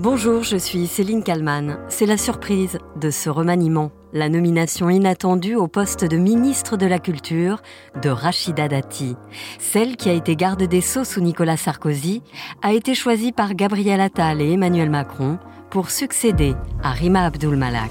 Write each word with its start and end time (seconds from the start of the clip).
Bonjour, 0.00 0.44
je 0.44 0.56
suis 0.56 0.86
Céline 0.86 1.24
Kalman. 1.24 1.76
C'est 1.88 2.06
la 2.06 2.16
surprise 2.16 2.78
de 3.00 3.10
ce 3.10 3.28
remaniement, 3.28 3.90
la 4.12 4.28
nomination 4.28 4.88
inattendue 4.88 5.56
au 5.56 5.66
poste 5.66 6.04
de 6.04 6.16
ministre 6.16 6.76
de 6.76 6.86
la 6.86 7.00
Culture 7.00 7.60
de 8.00 8.08
Rachida 8.08 8.68
Dati. 8.68 9.16
Celle 9.58 9.96
qui 9.96 10.08
a 10.08 10.12
été 10.12 10.36
garde 10.36 10.62
des 10.62 10.82
Sceaux 10.82 11.02
sous 11.02 11.20
Nicolas 11.20 11.56
Sarkozy 11.56 12.22
a 12.62 12.74
été 12.74 12.94
choisie 12.94 13.32
par 13.32 13.54
Gabriel 13.54 14.00
Attal 14.00 14.40
et 14.40 14.52
Emmanuel 14.52 14.88
Macron 14.88 15.40
pour 15.68 15.90
succéder 15.90 16.54
à 16.80 16.92
Rima 16.92 17.24
Abdul 17.24 17.56
Malak. 17.56 17.90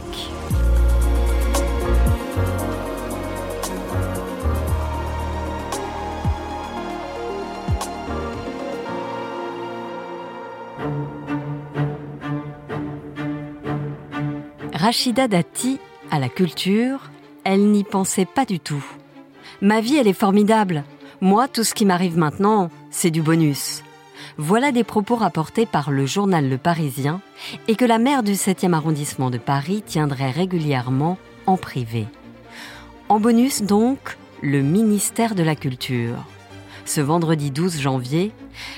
Rachida 14.88 15.28
Dati, 15.28 15.82
à 16.12 16.18
la 16.18 16.30
culture, 16.30 17.12
elle 17.44 17.72
n'y 17.72 17.84
pensait 17.84 18.24
pas 18.24 18.46
du 18.46 18.58
tout. 18.58 18.86
Ma 19.60 19.82
vie, 19.82 19.98
elle 19.98 20.08
est 20.08 20.14
formidable. 20.14 20.86
Moi, 21.20 21.50
tout 21.50 21.66
ce 21.66 21.74
qui 21.74 21.84
m'arrive 21.84 22.18
maintenant, 22.18 22.70
c'est 22.90 23.12
du 23.12 23.22
bonus. 23.22 23.84
Voilà 24.38 24.72
des 24.72 24.86
propos 24.86 25.18
rapportés 25.18 25.66
par 25.66 25.92
le 25.92 26.06
journal 26.06 26.48
Le 26.48 26.58
Parisien 26.58 27.20
et 27.68 27.76
que 27.76 27.84
la 27.84 27.98
maire 27.98 28.24
du 28.24 28.32
7e 28.32 28.72
arrondissement 28.72 29.30
de 29.30 29.38
Paris 29.38 29.84
tiendrait 29.86 30.32
régulièrement 30.32 31.18
en 31.48 31.58
privé. 31.58 32.06
En 33.10 33.20
bonus 33.20 33.64
donc, 33.64 34.18
le 34.42 34.62
ministère 34.62 35.36
de 35.36 35.44
la 35.44 35.58
Culture. 35.58 36.24
Ce 36.86 37.02
vendredi 37.02 37.52
12 37.52 37.82
janvier, 37.82 38.32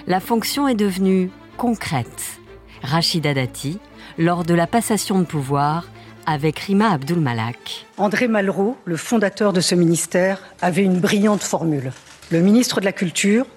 la 0.07 0.19
fonction 0.19 0.67
est 0.67 0.73
devenue 0.73 1.29
concrète. 1.55 2.39
Rachida 2.81 3.35
Dati, 3.35 3.77
lors 4.17 4.43
de 4.43 4.55
la 4.55 4.65
passation 4.65 5.19
de 5.19 5.25
pouvoir 5.25 5.85
avec 6.29 6.59
Rima 6.59 6.91
Abdul 6.91 7.19
Malak. 7.19 7.87
André 7.97 8.27
Malraux, 8.27 8.77
le 8.85 8.97
fondateur 8.97 9.51
de 9.51 9.61
ce 9.61 9.73
ministère, 9.73 10.39
avait 10.61 10.83
une 10.83 10.99
brillante 10.99 11.41
formule. 11.41 11.91
Le 12.29 12.39
ministre 12.39 12.79
de 12.81 12.85
la 12.85 12.91
Culture 12.91 13.47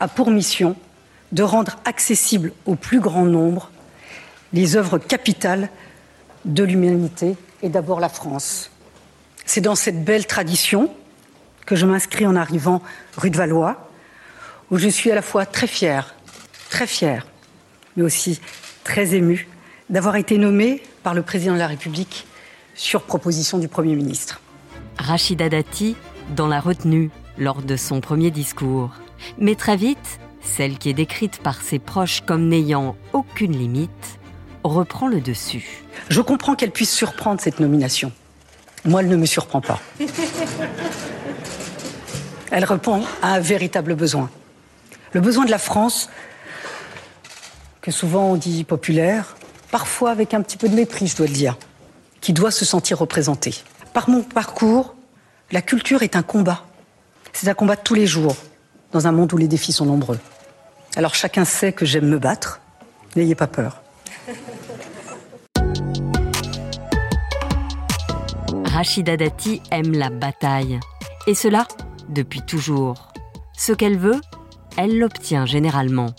a 0.00 0.08
pour 0.08 0.30
mission 0.30 0.74
de 1.32 1.42
rendre 1.42 1.76
accessible 1.84 2.52
au 2.64 2.74
plus 2.74 3.00
grand 3.00 3.26
nombre 3.26 3.70
les 4.54 4.76
œuvres 4.76 4.96
capitales 4.96 5.68
de 6.46 6.64
l'humanité 6.64 7.36
et 7.62 7.68
d'abord 7.68 8.00
la 8.00 8.08
France. 8.08 8.70
C'est 9.44 9.60
dans 9.60 9.74
cette 9.74 10.02
belle 10.02 10.26
tradition 10.26 10.90
que 11.66 11.76
je 11.76 11.84
m'inscris 11.84 12.26
en 12.26 12.34
arrivant 12.34 12.80
rue 13.18 13.28
de 13.28 13.36
Valois, 13.36 13.90
où 14.70 14.78
je 14.78 14.88
suis 14.88 15.10
à 15.10 15.14
la 15.14 15.22
fois 15.22 15.44
très 15.44 15.66
fière, 15.66 16.14
très 16.70 16.86
fière, 16.86 17.26
mais 17.94 18.02
aussi 18.02 18.40
très 18.84 19.14
émue 19.14 19.48
d'avoir 19.92 20.16
été 20.16 20.38
nommée 20.38 20.82
par 21.04 21.14
le 21.14 21.22
président 21.22 21.52
de 21.52 21.58
la 21.58 21.68
République 21.68 22.26
sur 22.74 23.02
proposition 23.02 23.58
du 23.58 23.68
Premier 23.68 23.94
ministre. 23.94 24.40
Rachida 24.98 25.48
Dati 25.50 25.94
dans 26.34 26.48
la 26.48 26.58
retenue 26.60 27.10
lors 27.38 27.62
de 27.62 27.76
son 27.76 28.00
premier 28.00 28.30
discours. 28.30 28.90
Mais 29.38 29.54
très 29.54 29.76
vite, 29.76 30.18
celle 30.40 30.78
qui 30.78 30.88
est 30.88 30.94
décrite 30.94 31.38
par 31.42 31.60
ses 31.60 31.78
proches 31.78 32.22
comme 32.22 32.48
n'ayant 32.48 32.96
aucune 33.12 33.52
limite, 33.52 34.18
reprend 34.64 35.08
le 35.08 35.20
dessus. 35.20 35.84
Je 36.08 36.22
comprends 36.22 36.54
qu'elle 36.54 36.70
puisse 36.70 36.92
surprendre 36.92 37.40
cette 37.40 37.60
nomination. 37.60 38.12
Moi, 38.84 39.02
elle 39.02 39.08
ne 39.08 39.16
me 39.16 39.26
surprend 39.26 39.60
pas. 39.60 39.78
Elle 42.50 42.64
répond 42.64 43.02
à 43.22 43.34
un 43.34 43.40
véritable 43.40 43.94
besoin. 43.94 44.28
Le 45.12 45.22
besoin 45.22 45.46
de 45.46 45.50
la 45.50 45.58
France, 45.58 46.10
que 47.80 47.90
souvent 47.90 48.24
on 48.30 48.36
dit 48.36 48.64
populaire, 48.64 49.36
parfois 49.72 50.10
avec 50.10 50.34
un 50.34 50.42
petit 50.42 50.58
peu 50.58 50.68
de 50.68 50.74
mépris, 50.76 51.08
je 51.08 51.16
dois 51.16 51.26
le 51.26 51.32
dire, 51.32 51.56
qui 52.20 52.32
doit 52.32 52.52
se 52.52 52.64
sentir 52.64 52.98
représenté. 52.98 53.54
Par 53.92 54.08
mon 54.08 54.22
parcours, 54.22 54.94
la 55.50 55.62
culture 55.62 56.02
est 56.02 56.14
un 56.14 56.22
combat. 56.22 56.66
C'est 57.32 57.48
un 57.48 57.54
combat 57.54 57.74
de 57.74 57.80
tous 57.80 57.94
les 57.94 58.06
jours, 58.06 58.36
dans 58.92 59.06
un 59.08 59.12
monde 59.12 59.32
où 59.32 59.38
les 59.38 59.48
défis 59.48 59.72
sont 59.72 59.86
nombreux. 59.86 60.20
Alors 60.94 61.14
chacun 61.14 61.46
sait 61.46 61.72
que 61.72 61.86
j'aime 61.86 62.06
me 62.06 62.18
battre. 62.18 62.60
N'ayez 63.16 63.34
pas 63.34 63.46
peur. 63.46 63.82
Rachida 68.66 69.16
Dati 69.16 69.62
aime 69.70 69.92
la 69.92 70.10
bataille. 70.10 70.78
Et 71.26 71.34
cela 71.34 71.66
depuis 72.10 72.42
toujours. 72.42 73.12
Ce 73.56 73.72
qu'elle 73.72 73.98
veut, 73.98 74.20
elle 74.76 74.98
l'obtient 74.98 75.46
généralement. 75.46 76.14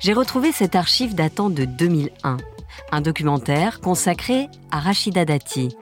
J'ai 0.00 0.14
retrouvé 0.14 0.52
cette 0.52 0.74
archive 0.74 1.14
datant 1.14 1.50
de 1.50 1.64
2001 1.64 2.38
un 2.92 3.00
documentaire 3.00 3.80
consacré 3.80 4.48
à 4.70 4.78
Rachida 4.78 5.24
Dati. 5.24 5.74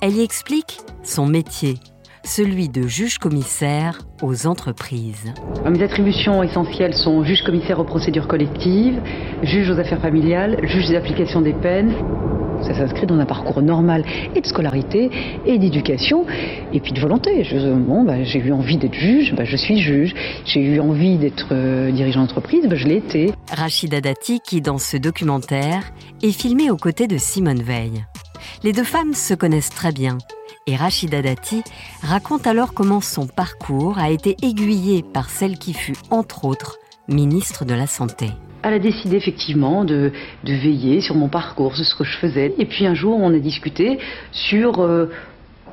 Elle 0.00 0.14
y 0.14 0.22
explique 0.22 0.78
son 1.02 1.26
métier, 1.26 1.74
celui 2.22 2.68
de 2.68 2.82
juge-commissaire 2.86 3.98
aux 4.22 4.46
entreprises. 4.46 5.34
Mes 5.68 5.82
attributions 5.82 6.42
essentielles 6.42 6.94
sont 6.94 7.24
juge-commissaire 7.24 7.80
aux 7.80 7.84
procédures 7.84 8.28
collectives, 8.28 9.00
juge 9.42 9.68
aux 9.68 9.78
affaires 9.78 10.00
familiales, 10.00 10.58
juge 10.62 10.88
des 10.88 10.96
applications 10.96 11.40
des 11.40 11.54
peines. 11.54 11.92
Ça 12.62 12.74
s'inscrit 12.74 13.06
dans 13.06 13.18
un 13.18 13.26
parcours 13.26 13.60
normal 13.62 14.04
et 14.34 14.40
de 14.40 14.46
scolarité 14.46 15.10
et 15.46 15.58
d'éducation 15.58 16.24
et 16.72 16.80
puis 16.80 16.92
de 16.92 17.00
volonté. 17.00 17.46
bon, 17.86 18.04
bah, 18.04 18.22
j'ai 18.24 18.38
eu 18.38 18.52
envie 18.52 18.76
d'être 18.76 18.94
juge, 18.94 19.34
bah, 19.34 19.44
je 19.44 19.56
suis 19.56 19.78
juge. 19.78 20.14
J'ai 20.44 20.60
eu 20.60 20.80
envie 20.80 21.16
d'être 21.18 21.48
euh, 21.52 21.90
dirigeant 21.90 22.20
d'entreprise, 22.20 22.66
bah, 22.68 22.76
je 22.76 22.86
l'ai 22.86 22.96
été. 22.96 23.32
Rachida 23.52 24.00
Dati, 24.00 24.40
qui 24.40 24.60
dans 24.60 24.78
ce 24.78 24.96
documentaire 24.96 25.92
est 26.22 26.32
filmée 26.32 26.70
aux 26.70 26.76
côtés 26.76 27.06
de 27.06 27.18
Simone 27.18 27.62
Veil. 27.62 28.04
Les 28.62 28.72
deux 28.72 28.84
femmes 28.84 29.14
se 29.14 29.34
connaissent 29.34 29.70
très 29.70 29.92
bien 29.92 30.18
et 30.66 30.76
Rachida 30.76 31.22
Dati 31.22 31.62
raconte 32.02 32.46
alors 32.46 32.72
comment 32.72 33.00
son 33.00 33.26
parcours 33.26 33.98
a 33.98 34.10
été 34.10 34.36
aiguillé 34.42 35.02
par 35.02 35.28
celle 35.28 35.58
qui 35.58 35.74
fut, 35.74 35.96
entre 36.10 36.44
autres, 36.44 36.78
ministre 37.08 37.64
de 37.64 37.74
la 37.74 37.86
Santé 37.86 38.30
elle 38.64 38.74
a 38.74 38.78
décidé 38.78 39.16
effectivement 39.16 39.84
de, 39.84 40.10
veiller 40.42 41.00
sur 41.00 41.14
mon 41.14 41.28
parcours, 41.28 41.76
sur 41.76 41.84
ce 41.84 41.94
que 41.94 42.04
je 42.04 42.16
faisais. 42.16 42.54
Et 42.58 42.64
puis 42.64 42.86
un 42.86 42.94
jour, 42.94 43.18
on 43.20 43.32
a 43.32 43.38
discuté 43.38 43.98
sur 44.32 44.80
euh, 44.80 45.10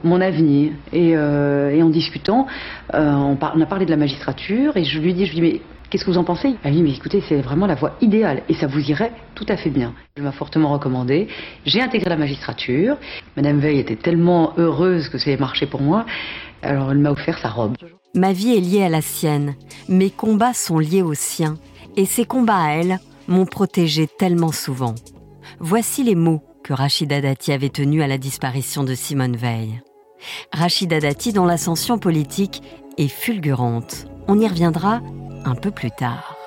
mon 0.03 0.19
avenir. 0.19 0.73
Euh, 0.93 1.71
et, 1.71 1.81
en 1.81 1.89
discutant, 1.89 2.47
euh, 2.93 3.11
on, 3.13 3.37
a 3.39 3.65
parlé 3.65 3.85
de 3.85 3.91
la 3.91 3.97
magistrature 3.97 4.75
et 4.75 4.83
je 4.83 4.99
lui 4.99 5.11
ai 5.11 5.13
dit, 5.13 5.25
je 5.25 5.31
lui 5.31 5.39
ai 5.39 5.41
dit 5.41 5.53
mais 5.53 5.61
qu'est-ce 5.89 6.03
que 6.03 6.11
vous 6.11 6.17
en 6.17 6.25
pensez? 6.25 6.55
Elle 6.63 6.73
dit, 6.73 6.83
mais 6.83 6.91
écoutez, 6.91 7.23
c'est 7.27 7.41
vraiment 7.41 7.65
la 7.65 7.75
voie 7.75 7.95
idéale 8.01 8.43
et 8.49 8.53
ça 8.55 8.67
vous 8.67 8.81
irait 8.89 9.13
tout 9.35 9.45
à 9.47 9.55
fait 9.55 9.69
bien. 9.69 9.93
Je 10.17 10.23
m'a 10.23 10.33
fortement 10.33 10.71
recommandé. 10.73 11.29
J'ai 11.65 11.81
intégré 11.81 12.09
la 12.09 12.17
magistrature. 12.17 12.97
Madame 13.37 13.59
Veil 13.59 13.79
était 13.79 13.95
tellement 13.95 14.53
heureuse 14.57 15.07
que 15.07 15.17
ça 15.17 15.31
ait 15.31 15.37
marché 15.37 15.65
pour 15.65 15.81
moi. 15.81 16.05
Alors 16.61 16.91
elle 16.91 16.99
m'a 16.99 17.11
offert 17.11 17.39
sa 17.39 17.49
robe. 17.49 17.77
Ma 18.13 18.33
vie 18.33 18.57
est 18.57 18.59
liée 18.59 18.83
à 18.83 18.89
la 18.89 19.01
sienne. 19.01 19.55
Mes 19.87 20.09
combats 20.09 20.53
sont 20.53 20.79
liés 20.79 21.01
aux 21.01 21.13
siens. 21.13 21.55
Et 21.97 22.05
ces 22.05 22.25
combats 22.25 22.63
à 22.63 22.69
elle 22.71 22.99
m'ont 23.27 23.45
protégée 23.45 24.07
tellement 24.07 24.51
souvent. 24.51 24.95
Voici 25.59 26.03
les 26.03 26.15
mots 26.15 26.41
que 26.63 26.73
Rachida 26.73 27.21
Dati 27.21 27.51
avait 27.51 27.69
tenus 27.69 28.03
à 28.03 28.07
la 28.07 28.17
disparition 28.17 28.83
de 28.83 28.95
Simone 28.95 29.35
Veil. 29.35 29.81
Rachida 30.53 30.99
Dati, 30.99 31.33
dont 31.33 31.45
l'ascension 31.45 31.97
politique 31.97 32.61
est 32.97 33.07
fulgurante. 33.07 34.05
On 34.27 34.39
y 34.39 34.47
reviendra 34.47 35.01
un 35.43 35.55
peu 35.55 35.71
plus 35.71 35.91
tard. 35.91 36.37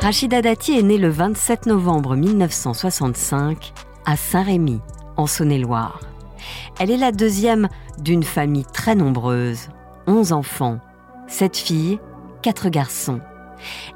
Rachida 0.00 0.42
Dati 0.42 0.78
est 0.78 0.82
née 0.82 0.98
le 0.98 1.08
27 1.08 1.66
novembre 1.66 2.16
1965 2.16 3.72
à 4.04 4.16
Saint-Rémy, 4.16 4.80
en 5.16 5.26
Saône-et-Loire. 5.26 6.00
Elle 6.80 6.90
est 6.90 6.96
la 6.96 7.12
deuxième 7.12 7.68
d'une 7.98 8.24
famille 8.24 8.66
très 8.72 8.96
nombreuse, 8.96 9.68
11 10.08 10.32
enfants, 10.32 10.80
sept 11.26 11.56
filles, 11.56 11.98
quatre 12.42 12.68
garçons. 12.68 13.20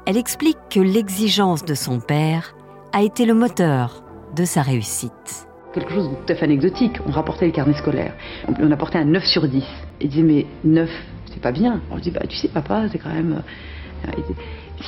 Elle 0.05 0.17
explique 0.17 0.57
que 0.69 0.79
l'exigence 0.79 1.65
de 1.65 1.73
son 1.73 1.99
père 1.99 2.55
a 2.93 3.03
été 3.03 3.25
le 3.25 3.33
moteur 3.33 4.03
de 4.35 4.45
sa 4.45 4.61
réussite. 4.61 5.47
Quelque 5.73 5.93
chose 5.93 6.09
de 6.09 6.15
tout 6.15 6.33
à 6.33 6.35
fait 6.35 6.45
anecdotique. 6.45 6.97
On 7.05 7.11
rapportait 7.11 7.45
les 7.45 7.51
carnets 7.51 7.77
scolaires. 7.77 8.13
On 8.59 8.71
apportait 8.71 8.97
un 8.97 9.05
9 9.05 9.23
sur 9.25 9.47
10. 9.47 9.63
Il 10.01 10.09
disait, 10.09 10.23
mais 10.23 10.45
9, 10.63 10.89
c'est 11.31 11.41
pas 11.41 11.51
bien. 11.51 11.81
On 11.91 11.97
dit, 11.97 12.11
bah, 12.11 12.21
tu 12.27 12.37
sais, 12.37 12.47
papa, 12.47 12.85
c'est 12.91 12.97
quand 12.97 13.13
même. 13.13 13.43
Euh, 14.07 14.11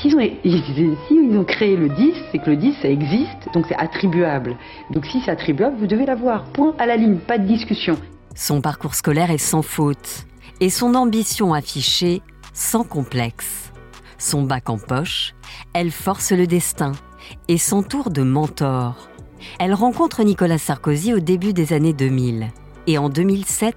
s'ils 0.01 0.15
ont, 0.15 0.19
ils 0.43 1.37
ont 1.37 1.43
créé 1.43 1.75
le 1.75 1.89
10, 1.89 2.13
c'est 2.31 2.39
que 2.39 2.49
le 2.49 2.55
10, 2.55 2.75
ça 2.81 2.89
existe, 2.89 3.49
donc 3.53 3.65
c'est 3.67 3.75
attribuable. 3.75 4.55
Donc 4.91 5.05
si 5.05 5.21
c'est 5.21 5.31
attribuable, 5.31 5.75
vous 5.77 5.87
devez 5.87 6.05
l'avoir. 6.05 6.45
Point 6.45 6.75
à 6.77 6.85
la 6.85 6.95
ligne, 6.95 7.17
pas 7.17 7.37
de 7.37 7.45
discussion. 7.45 7.97
Son 8.35 8.61
parcours 8.61 8.95
scolaire 8.95 9.31
est 9.31 9.37
sans 9.37 9.61
faute. 9.61 10.25
Et 10.59 10.69
son 10.69 10.95
ambition 10.95 11.53
affichée 11.53 12.21
sans 12.53 12.83
complexe. 12.83 13.71
Son 14.17 14.43
bac 14.43 14.69
en 14.69 14.77
poche, 14.77 15.33
elle 15.73 15.91
force 15.91 16.31
le 16.31 16.45
destin 16.45 16.91
et 17.47 17.57
s'entoure 17.57 18.09
de 18.09 18.21
mentors. 18.21 19.09
Elle 19.59 19.73
rencontre 19.73 20.23
Nicolas 20.23 20.57
Sarkozy 20.57 21.13
au 21.13 21.19
début 21.19 21.53
des 21.53 21.73
années 21.73 21.93
2000 21.93 22.47
et 22.87 22.97
en 22.97 23.09
2007, 23.09 23.75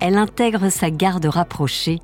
elle 0.00 0.16
intègre 0.16 0.70
sa 0.70 0.90
garde 0.90 1.26
rapprochée. 1.26 1.98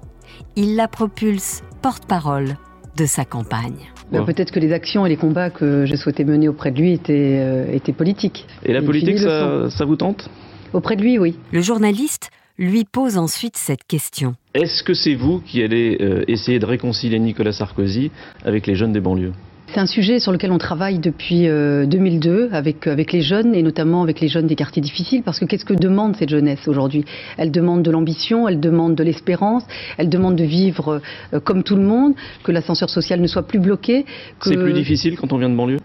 Il 0.57 0.77
la 0.77 0.89
propulse 0.89 1.63
porte-parole 1.83 2.57
de 2.97 3.07
sa 3.07 3.25
campagne. 3.25 3.93
Bah, 4.11 4.23
peut-être 4.27 4.51
que 4.51 4.61
les 4.61 4.73
actions 4.73 5.07
et 5.07 5.09
les 5.09 5.17
combats 5.17 5.51
que 5.51 5.87
je 5.87 5.97
souhaitais 5.97 6.25
mener 6.25 6.49
auprès 6.49 6.71
de 6.71 6.79
lui 6.79 6.93
étaient, 6.93 7.39
euh, 7.41 7.73
étaient 7.73 7.95
politiques. 7.95 8.47
Et 8.65 8.73
la 8.73 8.83
politique, 8.83 9.19
ça, 9.19 9.71
ça 9.71 9.85
vous 9.87 9.97
tente? 9.97 10.29
Auprès 10.75 10.97
de 10.97 11.03
lui, 11.03 11.19
oui. 11.19 11.39
Le 11.53 11.63
journaliste 11.63 12.31
lui 12.63 12.85
pose 12.85 13.19
ensuite 13.19 13.57
cette 13.57 13.85
question. 13.85 14.35
Est-ce 14.55 14.83
que 14.83 14.95
c'est 14.95 15.15
vous 15.15 15.41
qui 15.41 15.63
allez 15.63 15.99
euh, 16.01 16.25
essayer 16.29 16.59
de 16.59 16.67
réconcilier 16.67 17.19
Nicolas 17.19 17.53
Sarkozy 17.53 18.11
avec 18.45 18.67
les 18.67 18.75
jeunes 18.75 18.93
des 18.93 19.01
banlieues? 19.01 19.33
C'est 19.73 19.81
un 19.81 19.87
sujet 19.87 20.21
sur 20.21 20.33
lequel 20.33 20.53
on 20.53 20.59
travaille 20.59 20.99
depuis 20.99 21.45
2002 21.47 22.31
euh, 22.31 22.49
avec, 22.53 22.87
avec 22.87 23.11
les 23.11 23.23
jeunes 23.23 23.55
et 23.55 23.63
notamment 23.63 24.03
avec 24.03 24.21
les 24.21 24.29
jeunes 24.29 24.47
des 24.47 24.55
quartiers 24.55 24.83
difficiles 24.83 25.23
parce 25.23 25.41
que 25.41 25.47
qu'est-ce 25.47 25.65
que 25.65 25.73
demande 25.73 26.15
cette 26.17 26.29
jeunesse 26.29 26.69
aujourd'hui? 26.69 27.07
Elle 27.39 27.51
demande 27.51 27.83
de 27.83 27.91
l'ambition, 27.91 28.47
elle 28.47 28.61
demande 28.61 28.95
de 28.95 29.03
l'espérance, 29.03 29.65
elle 29.97 30.11
demande 30.11 30.37
de 30.37 30.45
vivre 30.45 31.01
euh, 31.33 31.41
comme 31.41 31.63
tout 31.63 31.77
le 31.77 31.85
monde, 31.85 32.15
que 32.45 32.53
l'ascenseur 32.53 32.91
social 32.91 33.21
ne 33.21 33.27
soit 33.27 33.45
plus 33.45 33.61
bloqué. 33.61 34.05
Que... 34.41 34.51
C'est 34.51 34.57
plus 34.57 34.75
difficile 34.75 35.17
quand 35.17 35.33
on 35.33 35.39
vient 35.39 35.49
de 35.49 35.57
banlieue? 35.57 35.79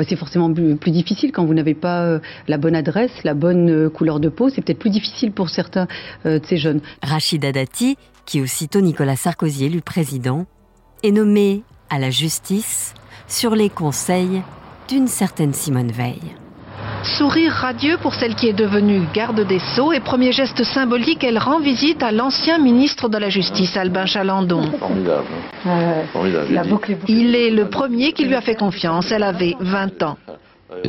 Bah, 0.00 0.06
c'est 0.08 0.16
forcément 0.16 0.50
plus, 0.50 0.90
difficile 0.90 1.30
quand 1.30 1.44
vous 1.44 1.52
n'avez 1.52 1.74
pas 1.74 2.04
euh, 2.06 2.20
la 2.48 2.56
bonne 2.56 2.74
adresse, 2.74 3.12
la 3.22 3.34
bonne 3.34 3.90
couleur 3.90 4.18
de 4.18 4.30
peau. 4.30 4.48
C'est 4.48 4.62
peut-être 4.62 4.78
plus 4.78 4.88
difficile 4.88 5.30
pour 5.30 5.50
certains 5.50 5.88
de 6.24 6.40
ces 6.42 6.56
jeunes. 6.56 6.80
Rachida 7.02 7.52
Dati, 7.52 7.98
qui 8.24 8.40
aussitôt 8.40 8.80
Nicolas 8.80 9.16
Sarkozy 9.16 9.66
élu 9.66 9.82
président, 9.82 10.46
est 11.02 11.12
nommé 11.12 11.64
à 11.90 11.98
la 11.98 12.08
justice 12.08 12.94
sur 13.28 13.54
les 13.54 13.68
conseils 13.68 14.42
d'une 14.88 15.06
certaine 15.06 15.52
Simone 15.52 15.92
Veil. 15.92 16.39
Sourire 17.02 17.52
radieux 17.52 17.96
pour 17.96 18.14
celle 18.14 18.34
qui 18.34 18.46
est 18.46 18.52
devenue 18.52 19.02
garde 19.14 19.46
des 19.46 19.58
Sceaux 19.58 19.92
et 19.92 20.00
premier 20.00 20.32
geste 20.32 20.62
symbolique, 20.64 21.24
elle 21.24 21.38
rend 21.38 21.58
visite 21.58 22.02
à 22.02 22.12
l'ancien 22.12 22.58
ministre 22.58 23.08
de 23.08 23.16
la 23.16 23.30
Justice, 23.30 23.74
Albin 23.76 24.04
Chalandon. 24.04 24.70
Formidable. 24.78 25.26
Il 27.08 27.34
est 27.34 27.50
le 27.50 27.70
premier 27.70 28.12
qui 28.12 28.26
lui 28.26 28.34
a 28.34 28.42
fait 28.42 28.54
confiance. 28.54 29.10
Elle 29.12 29.22
avait 29.22 29.56
20 29.60 30.02
ans. 30.02 30.18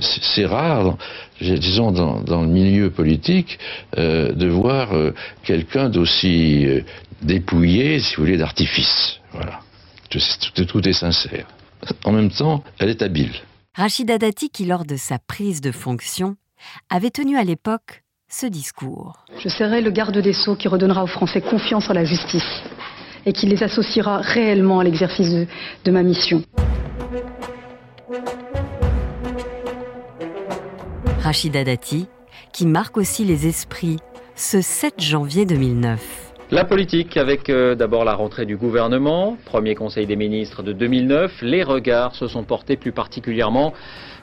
C'est 0.01 0.45
rare, 0.45 0.97
disons, 1.39 1.91
dans, 1.91 2.41
le 2.41 2.47
milieu 2.47 2.89
politique, 2.91 3.57
euh, 3.97 4.33
de 4.33 4.47
voir 4.47 4.93
euh, 4.93 5.13
quelqu'un 5.43 5.89
d'aussi 5.89 6.65
euh, 6.65 6.81
dépouillé, 7.21 7.99
si 7.99 8.15
vous 8.15 8.23
voulez, 8.23 8.37
d'artifice. 8.37 9.19
Voilà. 9.31 9.59
tout 10.09 10.87
est 10.87 10.93
sincère. 10.93 11.47
En 12.03 12.11
même 12.11 12.29
temps, 12.29 12.63
elle 12.79 12.89
est 12.89 13.01
habile. 13.01 13.31
Rachida 13.73 14.17
Dati, 14.17 14.49
qui 14.49 14.65
lors 14.65 14.83
de 14.83 14.97
sa 14.97 15.17
prise 15.17 15.61
de 15.61 15.71
fonction, 15.71 16.35
avait 16.89 17.09
tenu 17.09 17.37
à 17.37 17.45
l'époque 17.45 18.03
ce 18.27 18.45
discours. 18.45 19.23
Je 19.41 19.47
serai 19.47 19.79
le 19.79 19.91
garde 19.91 20.17
des 20.17 20.33
Sceaux 20.33 20.57
qui 20.57 20.67
redonnera 20.67 21.05
aux 21.05 21.07
Français 21.07 21.39
confiance 21.39 21.89
en 21.89 21.93
la 21.93 22.03
justice 22.03 22.43
et 23.25 23.31
qui 23.31 23.45
les 23.45 23.63
associera 23.63 24.17
réellement 24.17 24.81
à 24.81 24.83
l'exercice 24.83 25.29
de, 25.29 25.47
de 25.85 25.91
ma 25.91 26.03
mission. 26.03 26.43
Rachida 31.21 31.63
Dati, 31.63 32.07
qui 32.51 32.65
marque 32.67 32.97
aussi 32.97 33.23
les 33.23 33.47
esprits 33.47 33.99
ce 34.35 34.59
7 34.59 35.01
janvier 35.01 35.45
2009. 35.45 36.30
La 36.53 36.65
politique 36.65 37.15
avec 37.15 37.49
euh, 37.49 37.75
d'abord 37.75 38.03
la 38.03 38.13
rentrée 38.13 38.45
du 38.45 38.57
gouvernement, 38.57 39.37
premier 39.45 39.73
conseil 39.73 40.05
des 40.05 40.17
ministres 40.17 40.63
de 40.63 40.73
2009, 40.73 41.41
les 41.43 41.63
regards 41.63 42.13
se 42.13 42.27
sont 42.27 42.43
portés 42.43 42.75
plus 42.75 42.91
particulièrement 42.91 43.71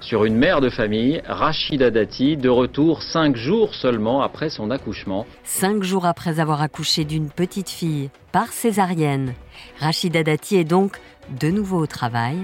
sur 0.00 0.26
une 0.26 0.36
mère 0.36 0.60
de 0.60 0.68
famille, 0.68 1.22
Rachida 1.26 1.90
Dati, 1.90 2.36
de 2.36 2.50
retour 2.50 3.02
cinq 3.02 3.34
jours 3.34 3.74
seulement 3.74 4.20
après 4.20 4.50
son 4.50 4.70
accouchement. 4.70 5.24
Cinq 5.42 5.82
jours 5.82 6.04
après 6.04 6.38
avoir 6.38 6.60
accouché 6.60 7.06
d'une 7.06 7.30
petite 7.30 7.70
fille 7.70 8.10
par 8.30 8.48
césarienne, 8.48 9.32
Rachida 9.80 10.22
Dati 10.22 10.56
est 10.56 10.64
donc 10.64 10.98
de 11.40 11.48
nouveau 11.48 11.78
au 11.78 11.86
travail, 11.86 12.36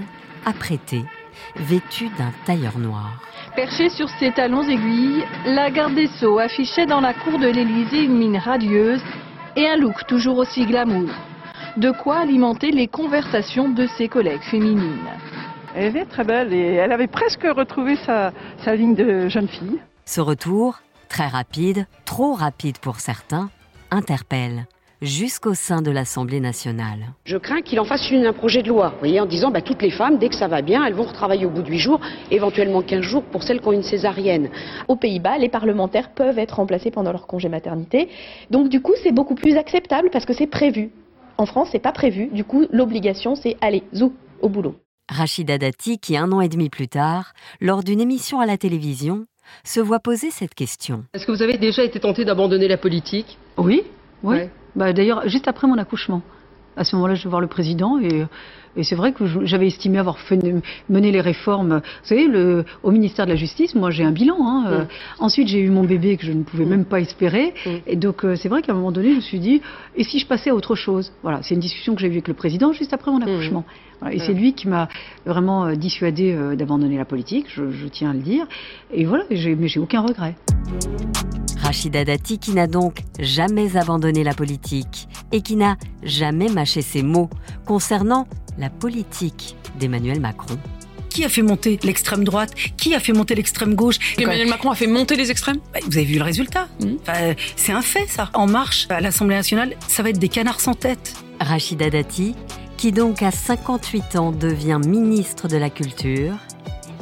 apprêtée, 0.47 1.05
vêtue 1.57 2.09
d'un 2.17 2.33
tailleur 2.47 2.79
noir. 2.79 3.21
Perchée 3.55 3.89
sur 3.89 4.09
ses 4.19 4.31
talons 4.31 4.67
aiguilles, 4.67 5.23
la 5.45 5.69
garde 5.69 5.93
des 5.93 6.07
Sceaux 6.07 6.39
affichait 6.39 6.87
dans 6.87 7.01
la 7.01 7.13
cour 7.13 7.37
de 7.37 7.47
l'Élysée 7.47 8.03
une 8.03 8.17
mine 8.17 8.37
radieuse 8.37 9.01
et 9.55 9.67
un 9.67 9.77
look 9.77 10.05
toujours 10.07 10.37
aussi 10.37 10.65
glamour. 10.65 11.09
De 11.77 11.91
quoi 11.91 12.19
alimenter 12.19 12.71
les 12.71 12.87
conversations 12.87 13.69
de 13.69 13.87
ses 13.97 14.07
collègues 14.07 14.43
féminines. 14.49 15.09
Elle 15.75 15.87
était 15.87 16.05
très 16.05 16.23
belle 16.23 16.53
et 16.53 16.75
elle 16.75 16.91
avait 16.91 17.07
presque 17.07 17.43
retrouvé 17.43 17.97
sa, 18.05 18.31
sa 18.63 18.75
ligne 18.75 18.95
de 18.95 19.27
jeune 19.27 19.47
fille. 19.47 19.79
Ce 20.05 20.21
retour, 20.21 20.81
très 21.09 21.27
rapide, 21.27 21.85
trop 22.05 22.33
rapide 22.33 22.77
pour 22.77 22.99
certains, 22.99 23.49
interpelle 23.91 24.67
jusqu'au 25.01 25.53
sein 25.53 25.81
de 25.81 25.91
l'Assemblée 25.91 26.39
nationale. 26.39 27.13
Je 27.25 27.37
crains 27.37 27.61
qu'il 27.61 27.79
en 27.79 27.85
fasse 27.85 28.09
une, 28.11 28.25
un 28.25 28.33
projet 28.33 28.63
de 28.63 28.69
loi, 28.69 28.93
voyez, 28.99 29.19
en 29.19 29.25
disant 29.25 29.51
bah, 29.51 29.61
toutes 29.61 29.81
les 29.81 29.91
femmes, 29.91 30.17
dès 30.17 30.29
que 30.29 30.35
ça 30.35 30.47
va 30.47 30.61
bien, 30.61 30.85
elles 30.85 30.93
vont 30.93 31.03
retravailler 31.03 31.45
au 31.45 31.49
bout 31.49 31.61
de 31.61 31.69
8 31.69 31.79
jours, 31.79 31.99
éventuellement 32.31 32.81
15 32.81 33.01
jours 33.01 33.23
pour 33.23 33.43
celles 33.43 33.61
qui 33.61 33.67
ont 33.67 33.71
une 33.73 33.83
césarienne. 33.83 34.49
Aux 34.87 34.95
Pays-Bas, 34.95 35.37
les 35.37 35.49
parlementaires 35.49 36.11
peuvent 36.13 36.39
être 36.39 36.57
remplacés 36.57 36.91
pendant 36.91 37.11
leur 37.11 37.27
congé 37.27 37.49
maternité. 37.49 38.09
Donc 38.51 38.69
du 38.69 38.81
coup, 38.81 38.93
c'est 39.03 39.11
beaucoup 39.11 39.35
plus 39.35 39.57
acceptable 39.57 40.09
parce 40.11 40.25
que 40.25 40.33
c'est 40.33 40.47
prévu. 40.47 40.91
En 41.37 41.45
France, 41.45 41.69
c'est 41.71 41.79
pas 41.79 41.91
prévu. 41.91 42.27
Du 42.31 42.43
coup, 42.43 42.65
l'obligation, 42.71 43.35
c'est 43.35 43.57
aller, 43.61 43.83
zou, 43.93 44.13
au 44.41 44.49
boulot. 44.49 44.75
Rachida 45.09 45.57
Dati, 45.57 45.99
qui 45.99 46.17
un 46.17 46.31
an 46.31 46.41
et 46.41 46.49
demi 46.49 46.69
plus 46.69 46.87
tard, 46.87 47.33
lors 47.61 47.83
d'une 47.83 48.01
émission 48.01 48.39
à 48.39 48.45
la 48.45 48.57
télévision, 48.57 49.25
se 49.63 49.79
voit 49.79 49.99
poser 49.99 50.31
cette 50.31 50.55
question. 50.55 51.05
Est-ce 51.13 51.25
que 51.25 51.31
vous 51.31 51.43
avez 51.43 51.57
déjà 51.57 51.83
été 51.83 51.99
tenté 51.99 52.25
d'abandonner 52.25 52.67
la 52.67 52.77
politique? 52.77 53.37
Oui, 53.57 53.83
oui. 54.23 54.37
Bah, 54.75 54.93
D'ailleurs, 54.93 55.27
juste 55.27 55.47
après 55.47 55.67
mon 55.67 55.77
accouchement. 55.77 56.21
À 56.77 56.83
ce 56.83 56.95
moment-là, 56.95 57.15
je 57.15 57.23
vais 57.23 57.29
voir 57.29 57.41
le 57.41 57.47
président 57.47 57.99
et, 57.99 58.25
et 58.77 58.83
c'est 58.83 58.95
vrai 58.95 59.13
que 59.13 59.23
j'avais 59.45 59.67
estimé 59.67 59.97
avoir 59.97 60.19
fait, 60.19 60.39
mené 60.89 61.11
les 61.11 61.21
réformes. 61.21 61.75
Vous 61.75 62.07
savez, 62.07 62.27
le, 62.27 62.65
au 62.83 62.91
ministère 62.91 63.25
de 63.25 63.31
la 63.31 63.37
Justice, 63.37 63.75
moi 63.75 63.91
j'ai 63.91 64.03
un 64.03 64.11
bilan. 64.11 64.37
Hein, 64.41 64.65
euh. 64.67 64.83
mm. 64.83 64.87
ensuite, 65.19 65.47
j'ai 65.47 65.59
eu 65.59 65.69
mon 65.69 65.83
bébé 65.83 66.17
que 66.17 66.25
je 66.25 66.33
ne 66.33 66.43
pouvais 66.43 66.65
mm. 66.65 66.69
même 66.69 66.85
pas 66.85 66.99
espérer. 66.99 67.53
Mm. 67.65 67.69
Et 67.87 67.95
donc, 67.95 68.25
euh, 68.25 68.35
c'est 68.35 68.49
vrai 68.49 68.61
qu'à 68.61 68.73
un 68.73 68.75
moment 68.75 68.91
donné, 68.91 69.11
je 69.11 69.15
me 69.15 69.21
suis 69.21 69.39
dit, 69.39 69.61
et 69.95 70.03
si 70.03 70.19
je 70.19 70.27
passais 70.27 70.49
à 70.49 70.55
autre 70.55 70.75
chose? 70.75 71.13
Voilà, 71.23 71.41
c'est 71.41 71.55
une 71.55 71.61
discussion 71.61 71.95
que 71.95 72.01
j'ai 72.01 72.07
eue 72.07 72.11
avec 72.11 72.27
le 72.27 72.33
président 72.33 72.73
juste 72.73 72.93
après 72.93 73.11
mon 73.11 73.21
accouchement. 73.21 73.63
et 74.11 74.19
c'est 74.19 74.33
lui 74.33 74.53
qui 74.53 74.67
m'a 74.67 74.89
vraiment 75.25 75.65
euh, 75.65 75.75
dissuadé 75.75 76.35
d'abandonner 76.57 76.97
la 76.97 77.05
politique, 77.05 77.45
je, 77.49 77.71
je, 77.71 77.87
tiens 77.87 78.11
à 78.11 78.13
le 78.13 78.19
dire. 78.19 78.45
Et 78.91 79.05
voilà, 79.05 79.23
mais 79.29 79.67
j'ai 79.67 79.79
aucun 79.79 80.01
regret. 80.01 80.35
Rachida 81.65 82.05
Dati 82.05 82.37
qui 82.37 82.51
n'a 82.51 82.67
donc 82.67 82.99
jamais 83.17 83.75
abandonné 83.75 84.23
la 84.23 84.35
politique 84.35 85.07
et 85.31 85.41
qui 85.41 85.55
n'a 85.55 85.77
jamais 86.03 86.47
mâché 86.47 86.83
ses 86.83 87.01
mots 87.01 87.27
concernant 87.65 88.27
la 88.59 88.69
politique 88.69 89.55
d'Emmanuel 89.79 90.19
Macron. 90.19 90.59
Qui 91.09 91.25
a 91.25 91.29
fait 91.29 91.41
monter 91.41 91.79
l'extrême 91.81 92.23
droite? 92.23 92.53
Qui 92.77 92.93
a 92.93 92.99
fait 92.99 93.13
monter 93.13 93.33
l'extrême 93.33 93.73
gauche? 93.73 93.97
Emmanuel 94.19 94.47
Macron 94.47 94.69
a 94.69 94.75
fait 94.75 94.85
monter 94.85 95.15
les 95.15 95.31
extrêmes? 95.31 95.57
Bah, 95.73 95.79
Vous 95.87 95.97
avez 95.97 96.05
vu 96.05 96.19
le 96.19 96.23
résultat 96.23 96.67
mmh. 96.81 96.87
C'est 97.55 97.71
un 97.71 97.81
fait 97.81 98.05
ça. 98.07 98.29
En 98.35 98.45
marche 98.45 98.85
à 98.89 99.01
l'Assemblée 99.01 99.35
nationale, 99.35 99.75
ça 99.87 100.03
va 100.03 100.11
être 100.11 100.19
des 100.19 100.29
canards 100.29 100.59
sans 100.59 100.75
tête. 100.75 101.15
Rachida 101.39 101.89
Dati, 101.89 102.35
qui 102.77 102.91
donc 102.91 103.23
à 103.23 103.31
58 103.31 104.17
ans 104.17 104.31
devient 104.31 104.79
ministre 104.85 105.47
de 105.47 105.57
la 105.57 105.71
Culture 105.71 106.35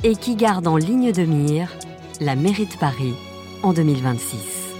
et 0.05 0.15
qui 0.15 0.37
garde 0.37 0.67
en 0.67 0.77
ligne 0.77 1.11
de 1.11 1.23
mire 1.23 1.67
la 2.21 2.37
mairie 2.37 2.67
de 2.67 2.77
Paris 2.79 3.13
en 3.63 3.71
2026. 3.71 4.73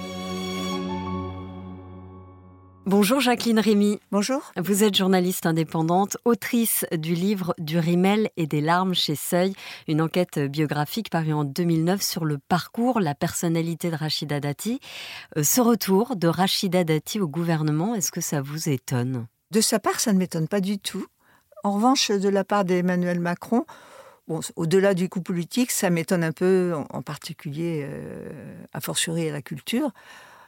Bonjour 2.85 3.21
Jacqueline 3.21 3.59
Rémy. 3.59 3.99
Bonjour. 4.11 4.51
Vous 4.57 4.83
êtes 4.83 4.95
journaliste 4.95 5.45
indépendante, 5.45 6.17
autrice 6.25 6.85
du 6.91 7.15
livre 7.15 7.55
Du 7.57 7.79
rimel 7.79 8.29
et 8.35 8.45
des 8.45 8.59
larmes 8.59 8.93
chez 8.93 9.15
Seuil, 9.15 9.55
une 9.87 10.01
enquête 10.01 10.37
biographique 10.37 11.09
parue 11.09 11.31
en 11.31 11.45
2009 11.45 12.01
sur 12.01 12.25
le 12.25 12.37
parcours, 12.37 12.99
la 12.99 13.15
personnalité 13.15 13.89
de 13.89 13.95
Rachida 13.95 14.41
Dati. 14.41 14.81
Euh, 15.37 15.43
ce 15.43 15.61
retour 15.61 16.17
de 16.17 16.27
Rachida 16.27 16.83
Dati 16.83 17.21
au 17.21 17.27
gouvernement, 17.27 17.95
est-ce 17.95 18.11
que 18.11 18.21
ça 18.21 18.41
vous 18.41 18.67
étonne? 18.67 19.27
De 19.51 19.61
sa 19.61 19.79
part, 19.79 20.01
ça 20.01 20.11
ne 20.11 20.17
m'étonne 20.17 20.49
pas 20.49 20.61
du 20.61 20.77
tout. 20.77 21.05
En 21.63 21.71
revanche, 21.71 22.11
de 22.11 22.29
la 22.29 22.43
part 22.43 22.65
d'Emmanuel 22.65 23.21
Macron, 23.21 23.65
Bon, 24.27 24.39
au-delà 24.55 24.93
du 24.93 25.09
coup 25.09 25.21
politique, 25.21 25.71
ça 25.71 25.89
m'étonne 25.89 26.23
un 26.23 26.31
peu, 26.31 26.73
en, 26.75 27.01
particulier 27.01 27.85
euh, 27.85 28.55
a 28.71 28.79
fortiori 28.79 29.27
à 29.27 29.33
la 29.33 29.41
culture, 29.41 29.91